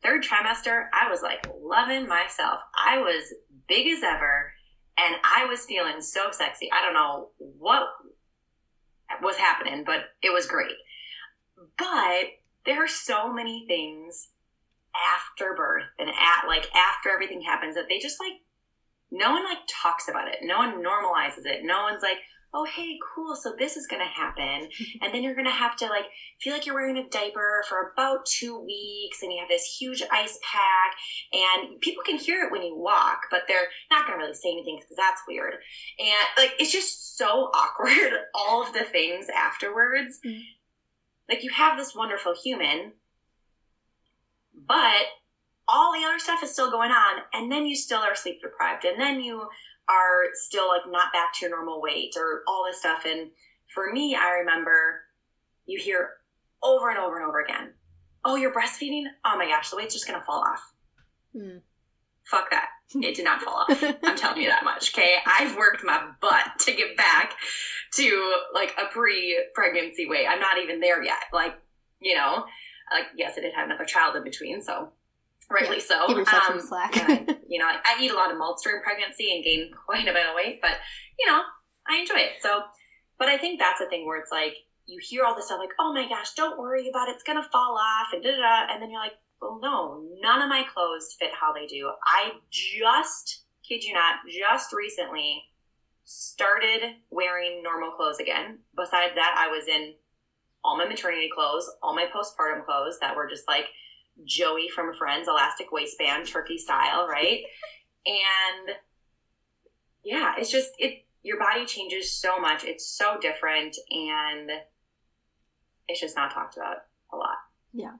[0.00, 2.60] third trimester, I was like loving myself.
[2.76, 3.34] I was
[3.66, 4.52] big as ever
[5.06, 6.70] and I was feeling so sexy.
[6.72, 7.84] I don't know what
[9.22, 10.76] was happening, but it was great.
[11.78, 12.26] But
[12.66, 14.28] there are so many things
[15.16, 18.32] after birth and at like after everything happens that they just like
[19.10, 20.38] no one like talks about it.
[20.42, 21.64] No one normalizes it.
[21.64, 22.18] No one's like,
[22.52, 23.36] oh, hey, cool.
[23.36, 24.68] So this is going to happen.
[25.02, 26.06] and then you're going to have to like
[26.40, 30.02] feel like you're wearing a diaper for about two weeks and you have this huge
[30.10, 30.96] ice pack
[31.32, 34.50] and people can hear it when you walk, but they're not going to really say
[34.50, 35.54] anything because that's weird.
[35.98, 38.12] And like, it's just so awkward.
[38.34, 40.18] All of the things afterwards.
[40.26, 40.40] Mm-hmm.
[41.28, 42.92] Like you have this wonderful human,
[44.66, 45.06] but
[45.68, 48.84] all the other stuff is still going on and then you still are sleep deprived
[48.84, 49.46] and then you
[49.90, 53.04] are still like not back to your normal weight or all this stuff.
[53.06, 53.30] And
[53.74, 55.02] for me, I remember
[55.66, 56.10] you hear
[56.62, 57.72] over and over and over again,
[58.24, 59.04] oh, you're breastfeeding?
[59.24, 60.72] Oh my gosh, the weight's just gonna fall off.
[61.34, 61.58] Hmm.
[62.24, 62.68] Fuck that.
[62.94, 63.82] It did not fall off.
[64.04, 64.92] I'm telling you that much.
[64.92, 65.16] Okay.
[65.26, 67.34] I've worked my butt to get back
[67.94, 70.26] to like a pre pregnancy weight.
[70.28, 71.22] I'm not even there yet.
[71.32, 71.54] Like,
[72.00, 72.44] you know,
[72.92, 74.62] like, yes, I did have another child in between.
[74.62, 74.90] So
[75.50, 76.06] rightly yeah, so.
[76.08, 76.92] Give yourself um, some slack.
[76.96, 80.08] I, you know, I, I, eat a lot of malts during pregnancy and gain quite
[80.08, 80.72] a bit of weight, but
[81.18, 81.42] you know,
[81.88, 82.40] I enjoy it.
[82.40, 82.62] So,
[83.18, 84.54] but I think that's a thing where it's like
[84.86, 87.46] you hear all this stuff like, "Oh my gosh, don't worry about it; it's gonna
[87.52, 91.16] fall off," and da da, and then you're like, "Well, no, none of my clothes
[91.18, 95.44] fit how they do." I just kid you not, just recently
[96.04, 98.58] started wearing normal clothes again.
[98.74, 99.94] Besides that, I was in
[100.64, 103.66] all my maternity clothes, all my postpartum clothes that were just like
[104.24, 107.42] Joey from Friends, elastic waistband, turkey style, right?
[108.06, 108.76] and
[110.04, 112.64] yeah, it's just it your body changes so much.
[112.64, 114.50] It's so different and
[115.88, 116.78] it's just not talked about
[117.12, 117.36] a lot.
[117.72, 117.96] Yeah.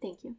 [0.00, 0.36] Thank you.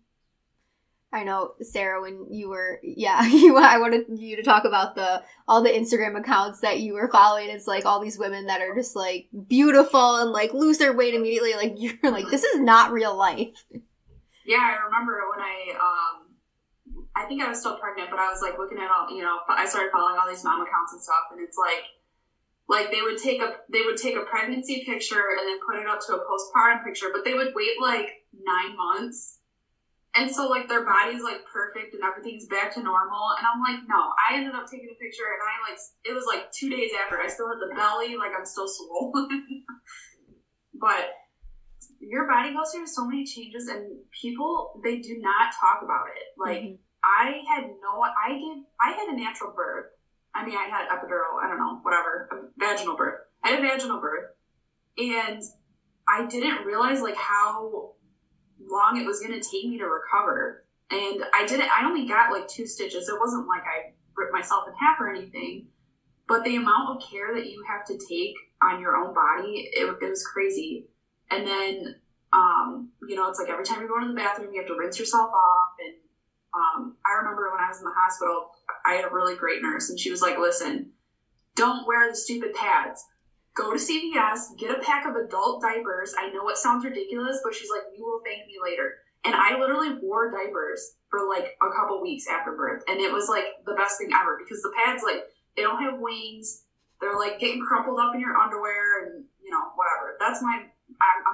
[1.11, 5.23] I know, Sarah, when you were, yeah, you, I wanted you to talk about the
[5.47, 7.49] all the Instagram accounts that you were following.
[7.49, 11.13] It's like all these women that are just like beautiful and like lose their weight
[11.13, 11.53] immediately.
[11.55, 13.65] Like you're like, this is not real life.
[14.45, 16.25] Yeah, I remember when I, um,
[17.15, 19.39] I think I was still pregnant, but I was like looking at all, you know,
[19.49, 21.83] I started following all these mom accounts and stuff, and it's like,
[22.67, 25.87] like they would take a they would take a pregnancy picture and then put it
[25.87, 29.39] up to a postpartum picture, but they would wait like nine months,
[30.15, 33.85] and so like their body's like perfect and everything's back to normal, and I'm like,
[33.87, 36.91] no, I ended up taking a picture and I like it was like two days
[37.01, 39.65] after I still had the belly, like I'm still swollen,
[40.73, 41.13] but
[42.07, 46.37] your body goes through so many changes and people they do not talk about it.
[46.37, 46.75] Like mm-hmm.
[47.03, 49.87] i had no i gave i had a natural birth.
[50.33, 53.21] I mean i had epidural i don't know whatever vaginal birth.
[53.43, 54.31] I had a vaginal birth.
[54.97, 55.41] And
[56.07, 57.93] i didn't realize like how
[58.59, 60.65] long it was going to take me to recover.
[60.91, 63.09] And i didn't i only got like two stitches.
[63.09, 65.67] It wasn't like i ripped myself in half or anything.
[66.27, 69.97] But the amount of care that you have to take on your own body it,
[70.01, 70.87] it was crazy
[71.31, 71.95] and then,
[72.33, 74.75] um, you know, it's like every time you go to the bathroom, you have to
[74.75, 75.69] rinse yourself off.
[75.79, 75.95] And
[76.53, 78.51] um, I remember when I was in the hospital,
[78.85, 80.91] I had a really great nurse, and she was like, listen,
[81.55, 83.03] don't wear the stupid pads.
[83.55, 86.13] Go to CVS, get a pack of adult diapers.
[86.19, 88.95] I know it sounds ridiculous, but she's like, you will thank me later.
[89.23, 92.83] And I literally wore diapers for like a couple weeks after birth.
[92.87, 95.23] And it was like the best thing ever because the pads, like,
[95.55, 96.63] they don't have wings.
[96.99, 100.17] They're like getting crumpled up in your underwear and, you know, whatever.
[100.19, 100.65] That's my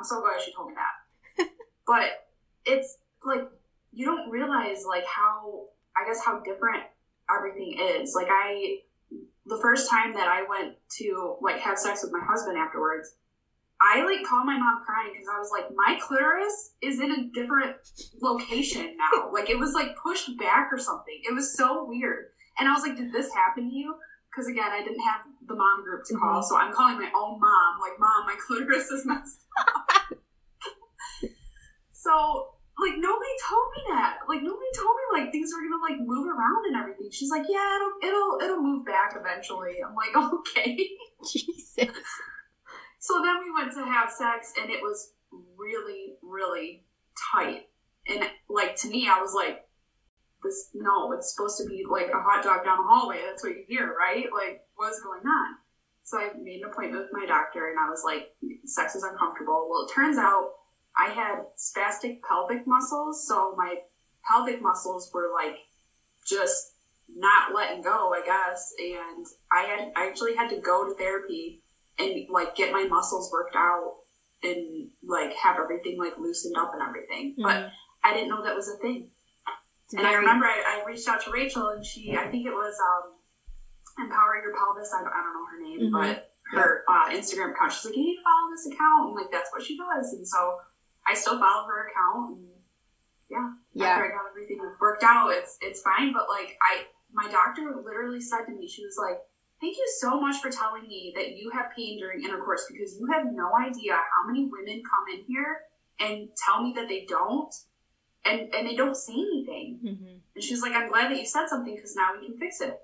[0.02, 1.47] I'm, so glad she told me that.
[1.88, 2.28] but
[2.66, 3.43] it's like
[3.93, 6.84] you don't realize like how I guess how different
[7.30, 8.16] everything is.
[8.16, 8.80] Like I,
[9.45, 13.14] the first time that I went to like have sex with my husband afterwards,
[13.80, 17.30] I like called my mom crying because I was like, my clitoris is in a
[17.34, 17.76] different
[18.22, 19.32] location now.
[19.32, 21.22] like it was like pushed back or something.
[21.24, 22.28] It was so weird.
[22.60, 23.95] And I was like, did this happen to you?
[24.32, 26.48] Because again, I didn't have the mom group to call, mm-hmm.
[26.48, 27.72] so I'm calling my own mom.
[27.84, 30.18] Like, mom, my clitoris is messed up.
[31.92, 34.24] so, like, nobody told me that.
[34.30, 37.12] Like, nobody told me like things were gonna like move around and everything.
[37.12, 39.84] She's like, yeah, it'll it'll it'll move back eventually.
[39.84, 40.78] I'm like, okay.
[41.30, 41.92] Jesus.
[43.04, 45.14] So then we went to have sex, and it was
[45.58, 46.84] really, really
[47.34, 47.68] tight.
[48.08, 49.66] And like to me, I was like,
[50.44, 53.22] this no, it's supposed to be like a hot dog down the hallway.
[53.26, 54.26] That's what you hear, right?
[54.34, 55.56] Like, what's going on?
[56.04, 58.34] So I made an appointment with my doctor and I was like,
[58.66, 59.68] sex is uncomfortable.
[59.70, 60.52] Well, it turns out
[60.98, 63.28] I had spastic pelvic muscles.
[63.28, 63.76] So my
[64.30, 65.58] pelvic muscles were like
[66.28, 66.74] just
[67.16, 68.74] not letting go, I guess.
[68.80, 71.62] And I had, I actually had to go to therapy
[72.00, 73.98] and like get my muscles worked out
[74.44, 77.34] and like have everything like loosened up and everything.
[77.34, 77.44] Mm-hmm.
[77.44, 77.72] But
[78.04, 79.10] I didn't know that was a thing
[79.98, 82.76] and I remember I, I, reached out to Rachel, and she, I think it was
[82.80, 84.92] um, Empower Your Pelvis.
[84.94, 86.14] I don't, I don't know her name, mm-hmm.
[86.14, 87.72] but her uh, Instagram account.
[87.74, 90.14] She's like, you need to follow this account, and like that's what she does.
[90.14, 90.58] And so
[91.08, 92.48] I still follow her account, and
[93.30, 93.86] yeah, yeah.
[93.96, 96.14] After I got everything worked out, it's it's fine.
[96.14, 99.20] But like I, my doctor literally said to me, she was like,
[99.62, 103.08] thank you so much for telling me that you have pain during intercourse because you
[103.12, 105.62] have no idea how many women come in here
[106.00, 107.54] and tell me that they don't
[108.26, 110.15] and and they don't say anything Mm-hmm.
[110.36, 112.80] and she's like i'm glad that you said something because now we can fix it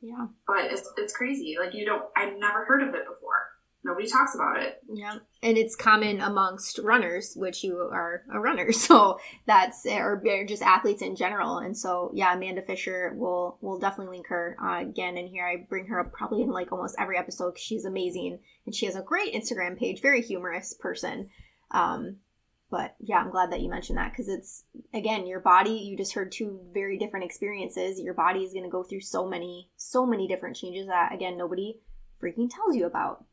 [0.00, 0.26] Yeah.
[0.46, 3.50] but it's, it's crazy like you don't i've never heard of it before
[3.84, 8.72] nobody talks about it Yeah, and it's common amongst runners, which you are a runner,
[8.86, 11.58] so that's or just athletes in general.
[11.58, 15.46] And so, yeah, Amanda Fisher will will definitely link her uh, again in here.
[15.46, 18.96] I bring her up probably in like almost every episode she's amazing and she has
[18.96, 21.28] a great Instagram page, very humorous person.
[21.70, 22.16] Um,
[22.70, 25.70] but yeah, I'm glad that you mentioned that because it's again your body.
[25.70, 28.00] You just heard two very different experiences.
[28.00, 31.36] Your body is going to go through so many, so many different changes that again
[31.36, 31.78] nobody
[32.22, 33.24] freaking tells you about.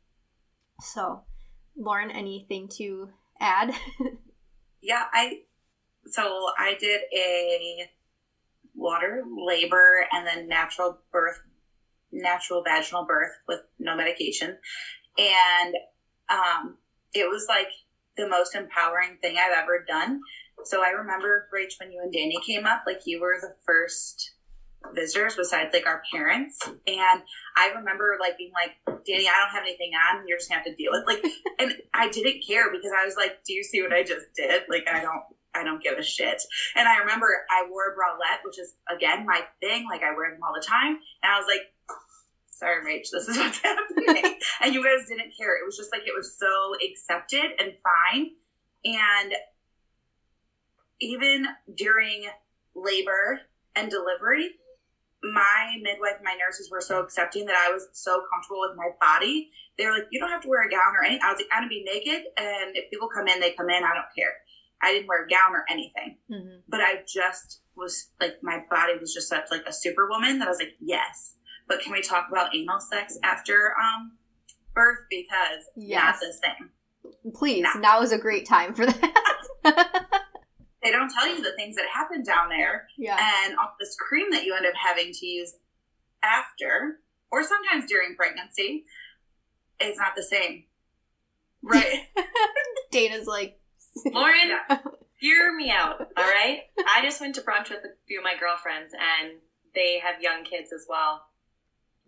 [0.82, 1.24] So,
[1.78, 3.10] Lauren, anything to
[3.40, 3.74] add?
[4.84, 5.40] Yeah, I
[6.08, 7.90] so I did a
[8.76, 11.40] water labor and then natural birth,
[12.12, 14.58] natural vaginal birth with no medication,
[15.18, 15.76] and
[16.30, 16.78] um,
[17.14, 17.70] it was like
[18.18, 20.22] the most empowering thing I've ever done.
[20.66, 24.32] So I remember, Rach, when you and Danny came up, like you were the first
[24.94, 27.22] visitors besides like our parents, and
[27.58, 30.28] I remember like being like, Danny, I don't have anything on.
[30.28, 31.24] You're just gonna have to deal with like,
[31.60, 34.64] and I didn't care because I was like, do you see what I just did?
[34.70, 35.24] Like, I don't.
[35.56, 36.42] I don't give a shit.
[36.76, 39.86] And I remember I wore a bralette, which is again my thing.
[39.88, 40.98] Like I wear them all the time.
[41.22, 41.62] And I was like,
[42.54, 44.36] sorry, Rach, this is what's happening.
[44.62, 45.56] and you guys didn't care.
[45.58, 48.32] It was just like it was so accepted and fine.
[48.86, 49.34] And
[51.00, 52.26] even during
[52.76, 53.42] labor
[53.76, 54.52] and delivery,
[55.24, 59.52] my midwife, my nurses were so accepting that I was so comfortable with my body.
[59.78, 61.24] They were like, you don't have to wear a gown or anything.
[61.24, 63.84] I was like, I'm gonna be naked, and if people come in, they come in.
[63.84, 64.34] I don't care.
[64.82, 66.58] I didn't wear a gown or anything, mm-hmm.
[66.68, 70.52] but I just was like, my body was just such like a superwoman that I
[70.52, 71.36] was like, yes.
[71.68, 74.14] But can we talk about anal sex after um
[74.74, 76.02] birth because Yes.
[76.04, 77.34] not the same.
[77.34, 77.80] Please, Nah.
[77.80, 79.40] now is a great time for that.
[80.84, 82.90] They don't tell you the things that happen down there.
[82.98, 83.18] yeah.
[83.46, 85.54] and all this cream that you end up having to use
[86.22, 87.00] after
[87.32, 88.84] or sometimes during pregnancy
[89.80, 90.66] it's not the same
[91.62, 92.02] right
[92.92, 93.60] Dana's like,
[94.06, 94.36] Lauren,
[94.70, 94.80] Yeah.
[95.20, 96.64] hear me out, all right?
[96.86, 99.40] I just went to brunch with a few of my girlfriends, and
[99.74, 101.24] they have young kids as well.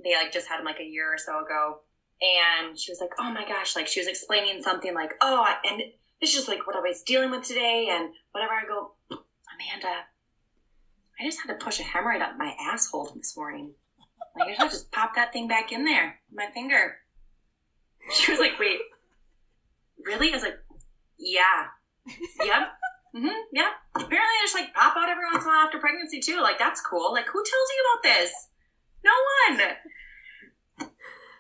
[0.04, 1.80] They like just had him like a year or so ago,
[2.22, 5.58] and she was like, "Oh my gosh!" Like she was explaining something like, "Oh, I-
[5.68, 5.82] and
[6.22, 10.04] this is like what I was dealing with today, and whatever." I go, Amanda,
[11.20, 13.74] I just had to push a hemorrhoid up my asshole this morning.
[14.38, 16.98] Like I should just pop that thing back in there, my finger.
[18.14, 18.80] She was like, "Wait,
[20.04, 20.58] really?" I was like,
[21.18, 21.68] "Yeah."
[22.44, 22.74] yep.
[23.16, 23.68] Mm-hmm, Yep.
[23.96, 26.42] Apparently, they just like pop out every once in a while after pregnancy too.
[26.42, 27.14] Like that's cool.
[27.14, 28.32] Like who tells you about this?
[29.06, 29.12] No
[29.48, 30.90] one.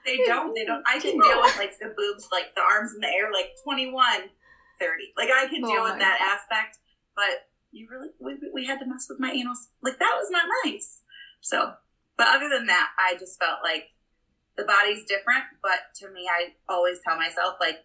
[0.05, 2.99] they don't they don't i can deal with like the boobs like the arms in
[3.01, 4.30] the air like 21
[4.80, 6.78] 30 like i can Oh deal my with that aspect
[7.16, 9.68] but you really we, we had to mess with my anals.
[9.82, 11.01] Like that was not nice.
[11.41, 11.74] So
[12.18, 13.86] but other than that i just felt like
[14.57, 17.80] the body's different but to me i always tell myself like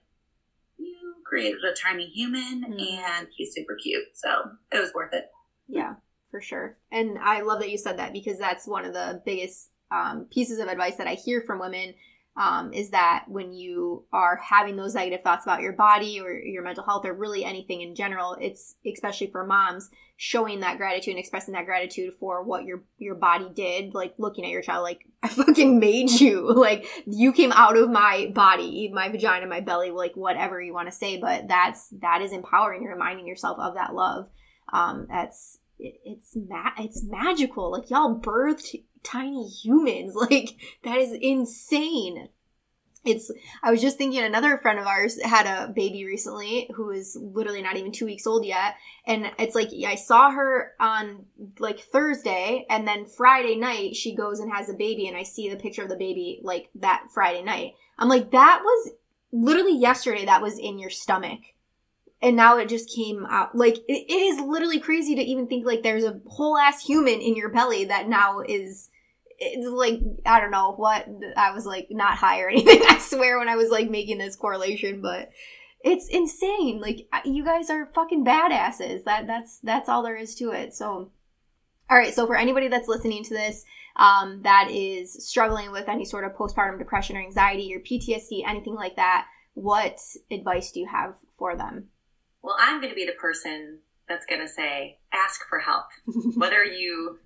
[0.79, 2.99] you created a tiny human Mhm.
[2.99, 4.05] and he's super cute.
[4.15, 4.29] So
[4.73, 5.31] it was worth it.
[5.69, 5.95] Yeah,
[6.31, 6.77] for sure.
[6.91, 10.59] And I love that you said that because that's one of the biggest um, pieces
[10.59, 11.95] of advice that I hear from women
[12.37, 16.63] um, is that when you are having those negative thoughts about your body or your
[16.63, 21.19] mental health or really anything in general, it's especially for moms showing that gratitude and
[21.19, 25.01] expressing that gratitude for what your your body did, like looking at your child like
[25.23, 29.91] I fucking made you, like you came out of my body, my vagina, my belly,
[29.91, 32.83] like whatever you want to say, but that's that is empowering.
[32.83, 34.29] You're reminding yourself of that love
[34.73, 37.71] um that's it's ma- it's magical.
[37.71, 40.15] Like y'all birthed tiny humans.
[40.21, 42.29] Like that is insane.
[43.03, 47.17] It's i was just thinking another friend of ours had a baby recently who is
[47.19, 48.75] literally not even two weeks old yet.
[49.07, 51.25] And it's like i saw her on
[51.59, 55.49] like thursday and then friday night she goes and has a baby and i see
[55.49, 57.73] the picture of the baby like that friday night.
[57.99, 58.93] I'm like that was
[59.33, 61.41] literally yesterday that was in your stomach
[62.23, 63.55] and now it just came out.
[63.55, 67.21] Like it, it is literally crazy to even think like there's a whole ass human
[67.21, 68.89] in your belly that now is
[69.43, 73.39] it's like i don't know what i was like not high or anything i swear
[73.39, 75.31] when i was like making this correlation but
[75.83, 76.81] it's insane.
[76.81, 79.05] Like you guys are fucking badasses.
[79.05, 80.75] That that's that's all there is to it.
[80.75, 81.11] So
[81.89, 83.65] all right so for anybody that's listening to this
[83.97, 88.77] um, that is struggling with any sort of postpartum depression or anxiety or ptsd anything
[88.77, 89.99] like that what
[90.31, 91.89] advice do you have for them
[92.43, 93.79] Well, I'm going to be the person
[94.09, 95.87] that's going to say, ask for help.
[96.37, 97.19] Whether you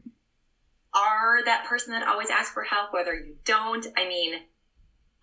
[0.95, 3.85] are that person that always asks for help, whether you don't.
[3.97, 4.35] I mean,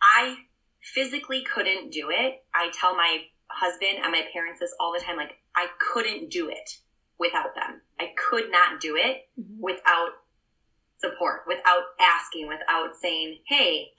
[0.02, 0.36] I
[0.82, 2.44] physically couldn't do it.
[2.54, 6.50] I tell my husband and my parents this all the time like, I couldn't do
[6.50, 6.78] it
[7.18, 7.82] without them.
[8.00, 9.62] I could not do it mm-hmm.
[9.62, 10.10] without
[10.98, 13.92] support, without asking, without saying, "Hey,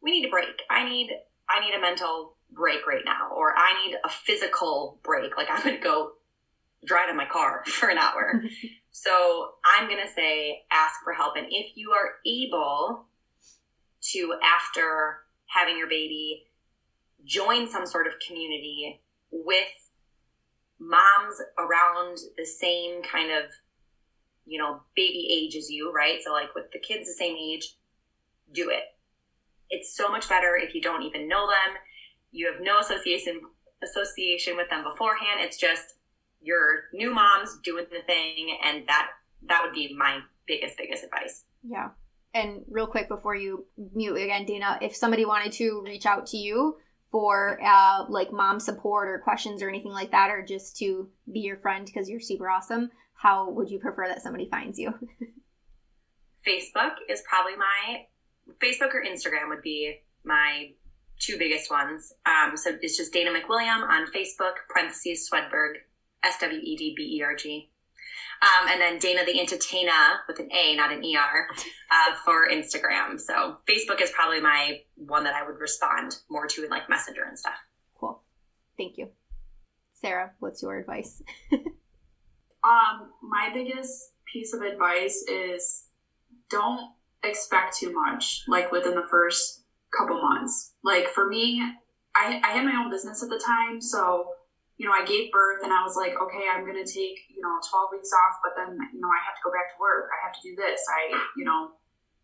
[0.00, 0.62] we need a break.
[0.70, 1.10] I need
[1.48, 5.36] I need a mental break right now or I need a physical break.
[5.36, 6.12] Like I'm going to go
[6.84, 8.42] drive in my car for an hour."
[8.90, 13.06] so, I'm going to say ask for help and if you are able
[14.12, 16.44] to after having your baby
[17.24, 19.90] join some sort of community with
[20.78, 23.50] moms around the same kind of
[24.46, 27.74] you know baby age as you right so like with the kids the same age
[28.52, 28.84] do it
[29.70, 31.76] it's so much better if you don't even know them
[32.30, 33.40] you have no association
[33.82, 35.40] association with them beforehand.
[35.40, 35.94] It's just
[36.40, 39.08] your new moms doing the thing and that
[39.48, 41.44] that would be my biggest biggest advice.
[41.62, 41.90] Yeah.
[42.34, 46.36] And real quick before you mute again dana if somebody wanted to reach out to
[46.36, 46.76] you
[47.10, 51.40] for uh, like mom support or questions or anything like that, or just to be
[51.40, 54.90] your friend because you're super awesome, how would you prefer that somebody finds you?
[56.46, 58.04] Facebook is probably my
[58.62, 60.70] Facebook or Instagram would be my
[61.18, 62.12] two biggest ones.
[62.26, 65.74] Um, so it's just Dana McWilliam on Facebook, parentheses Swedberg,
[66.24, 67.70] S W E D B E R G.
[68.40, 71.48] Um, and then Dana the Entertainer with an A, not an ER,
[71.90, 73.20] uh, for Instagram.
[73.20, 77.24] So Facebook is probably my one that I would respond more to in like Messenger
[77.24, 77.56] and stuff.
[77.98, 78.22] Cool.
[78.76, 79.08] Thank you.
[79.92, 81.20] Sarah, what's your advice?
[81.52, 85.86] um, my biggest piece of advice is
[86.48, 86.92] don't
[87.24, 89.64] expect too much, like within the first
[89.96, 90.74] couple months.
[90.82, 91.62] Like for me,
[92.14, 94.34] I, I had my own business at the time, so
[94.78, 97.42] you know, I gave birth and I was like, okay, I'm going to take, you
[97.42, 100.06] know, 12 weeks off, but then, you know, I have to go back to work.
[100.14, 100.86] I have to do this.
[100.86, 101.74] I, you know,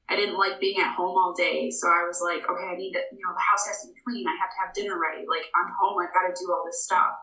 [0.09, 1.71] I didn't like being at home all day.
[1.75, 3.99] So I was like, okay, I need to, you know, the house has to be
[4.07, 4.31] clean.
[4.31, 5.27] I have to have dinner ready.
[5.27, 5.99] Like, I'm home.
[5.99, 7.19] I've got to do all this stuff.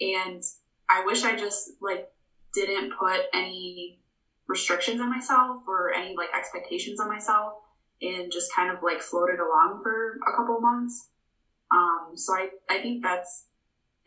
[0.00, 0.44] And
[0.92, 2.12] I wish I just, like,
[2.52, 4.04] didn't put any
[4.46, 7.64] restrictions on myself or any, like, expectations on myself
[8.02, 11.08] and just kind of, like, floated along for a couple months.
[11.70, 13.46] Um, so I, I think that's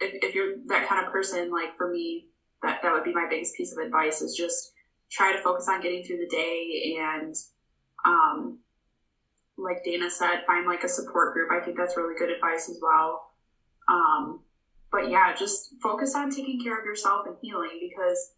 [0.01, 2.27] if, if you're that kind of person, like for me,
[2.61, 4.73] that, that would be my biggest piece of advice is just
[5.11, 7.35] try to focus on getting through the day and,
[8.05, 8.59] um,
[9.57, 11.51] like Dana said, find like a support group.
[11.51, 13.31] I think that's really good advice as well.
[13.87, 14.41] Um,
[14.91, 18.33] but yeah, just focus on taking care of yourself and healing because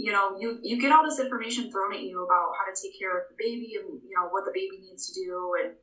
[0.00, 2.98] you know you you get all this information thrown at you about how to take
[2.98, 5.74] care of the baby and you know what the baby needs to do and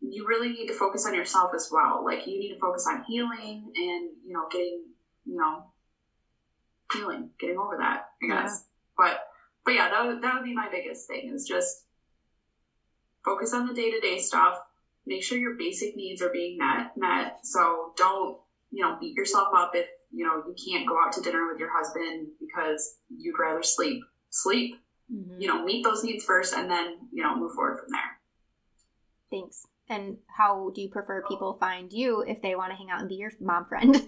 [0.00, 2.04] you really need to focus on yourself as well.
[2.04, 4.84] Like you need to focus on healing and you know getting
[5.24, 5.72] you know
[6.92, 8.04] healing, getting over that.
[8.22, 8.64] I guess.
[8.64, 9.04] Yeah.
[9.04, 9.20] But
[9.64, 11.84] but yeah, that would, that would be my biggest thing is just
[13.24, 14.58] focus on the day to day stuff.
[15.06, 17.38] Make sure your basic needs are being met met.
[17.42, 18.38] So don't
[18.70, 21.58] you know beat yourself up if you know you can't go out to dinner with
[21.58, 24.02] your husband because you'd rather sleep.
[24.30, 24.76] Sleep.
[25.12, 25.40] Mm-hmm.
[25.40, 28.20] You know, meet those needs first, and then you know move forward from there.
[29.30, 29.66] Thanks.
[29.88, 33.08] And how do you prefer people find you if they want to hang out and
[33.08, 33.94] be your mom friend?
[33.96, 34.02] um,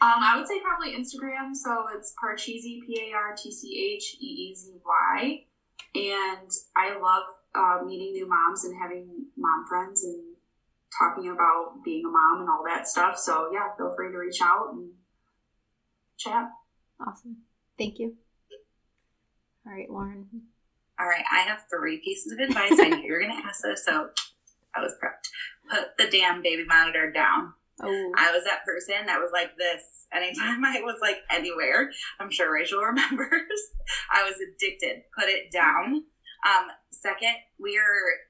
[0.00, 1.54] I would say probably Instagram.
[1.54, 5.44] So it's Partcheezy, P A R T C H E E Z Y.
[5.94, 7.22] And I love
[7.54, 10.29] uh, meeting new moms and having mom friends and
[10.98, 13.18] talking about being a mom and all that stuff.
[13.18, 14.90] So yeah, feel free to reach out and
[16.16, 16.48] chat.
[17.06, 17.38] Awesome.
[17.78, 18.14] Thank you.
[19.66, 20.26] All right, Lauren.
[20.98, 22.72] All right, I have three pieces of advice.
[22.72, 24.10] I knew you were going to ask this, so
[24.74, 25.30] I was prepped.
[25.70, 27.54] Put the damn baby monitor down.
[27.82, 28.12] Oh.
[28.16, 29.82] I was that person that was like this
[30.12, 31.90] anytime I was like anywhere.
[32.18, 33.60] I'm sure Rachel remembers.
[34.12, 35.02] I was addicted.
[35.18, 36.04] Put it down.
[36.44, 38.29] Um, second, we are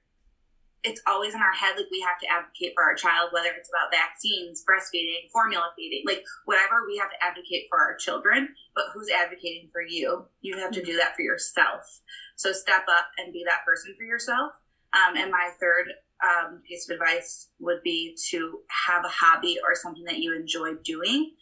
[0.82, 3.68] it's always in our head like we have to advocate for our child whether it's
[3.68, 8.48] about vaccines breastfeeding formula feeding like whatever we have to advocate for our children.
[8.74, 10.26] But who's advocating for you?
[10.40, 12.00] You have to do that for yourself.
[12.36, 14.52] So step up and be that person for yourself.
[14.92, 15.86] Um, and my third
[16.24, 20.74] um, piece of advice would be to have a hobby or something that you enjoy
[20.84, 21.32] doing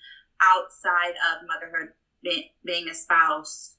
[0.40, 1.92] outside of motherhood
[2.64, 3.74] being a spouse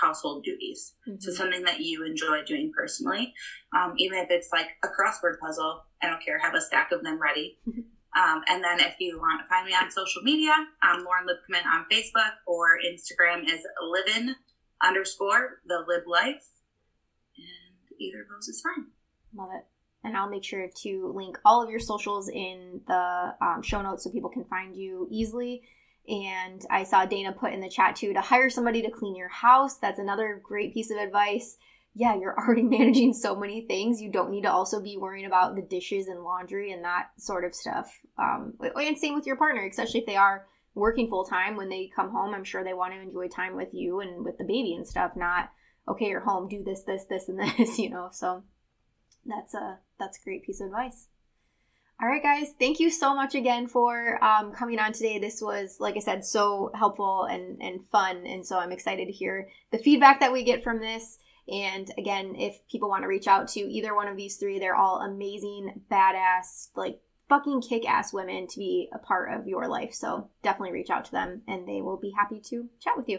[0.00, 0.94] household duties.
[1.08, 1.20] Mm-hmm.
[1.20, 3.34] So something that you enjoy doing personally,
[3.76, 5.84] um, even if it's like a crossword puzzle.
[6.02, 6.38] I don't care.
[6.38, 7.58] Have a stack of them ready.
[8.16, 11.64] Um, and then if you want to find me on social media, I'm Lauren Lipkeman
[11.64, 14.34] on Facebook or Instagram is livin
[14.82, 16.44] underscore the lib life.
[17.36, 18.86] And either of those is fine.
[19.34, 19.64] Love it.
[20.02, 24.02] And I'll make sure to link all of your socials in the um, show notes
[24.02, 25.62] so people can find you easily.
[26.10, 29.28] And I saw Dana put in the chat too to hire somebody to clean your
[29.28, 29.78] house.
[29.78, 31.56] That's another great piece of advice.
[31.94, 34.02] Yeah, you're already managing so many things.
[34.02, 37.44] You don't need to also be worrying about the dishes and laundry and that sort
[37.44, 37.96] of stuff.
[38.18, 41.56] Um, and same with your partner, especially if they are working full time.
[41.56, 44.36] When they come home, I'm sure they want to enjoy time with you and with
[44.36, 45.12] the baby and stuff.
[45.14, 45.50] Not
[45.86, 47.78] okay, you're home, do this, this, this, and this.
[47.78, 48.42] You know, so
[49.24, 51.06] that's a that's a great piece of advice.
[52.02, 55.18] All right, guys, thank you so much again for um, coming on today.
[55.18, 58.26] This was, like I said, so helpful and, and fun.
[58.26, 61.18] And so I'm excited to hear the feedback that we get from this.
[61.46, 64.76] And again, if people want to reach out to either one of these three, they're
[64.76, 69.92] all amazing, badass, like fucking kick ass women to be a part of your life.
[69.92, 73.18] So definitely reach out to them and they will be happy to chat with you.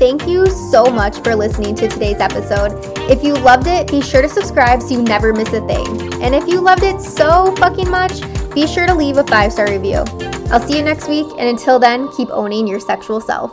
[0.00, 2.72] Thank you so much for listening to today's episode.
[3.10, 6.14] If you loved it, be sure to subscribe so you never miss a thing.
[6.22, 8.22] And if you loved it so fucking much,
[8.54, 10.02] be sure to leave a five star review.
[10.50, 13.52] I'll see you next week, and until then, keep owning your sexual self.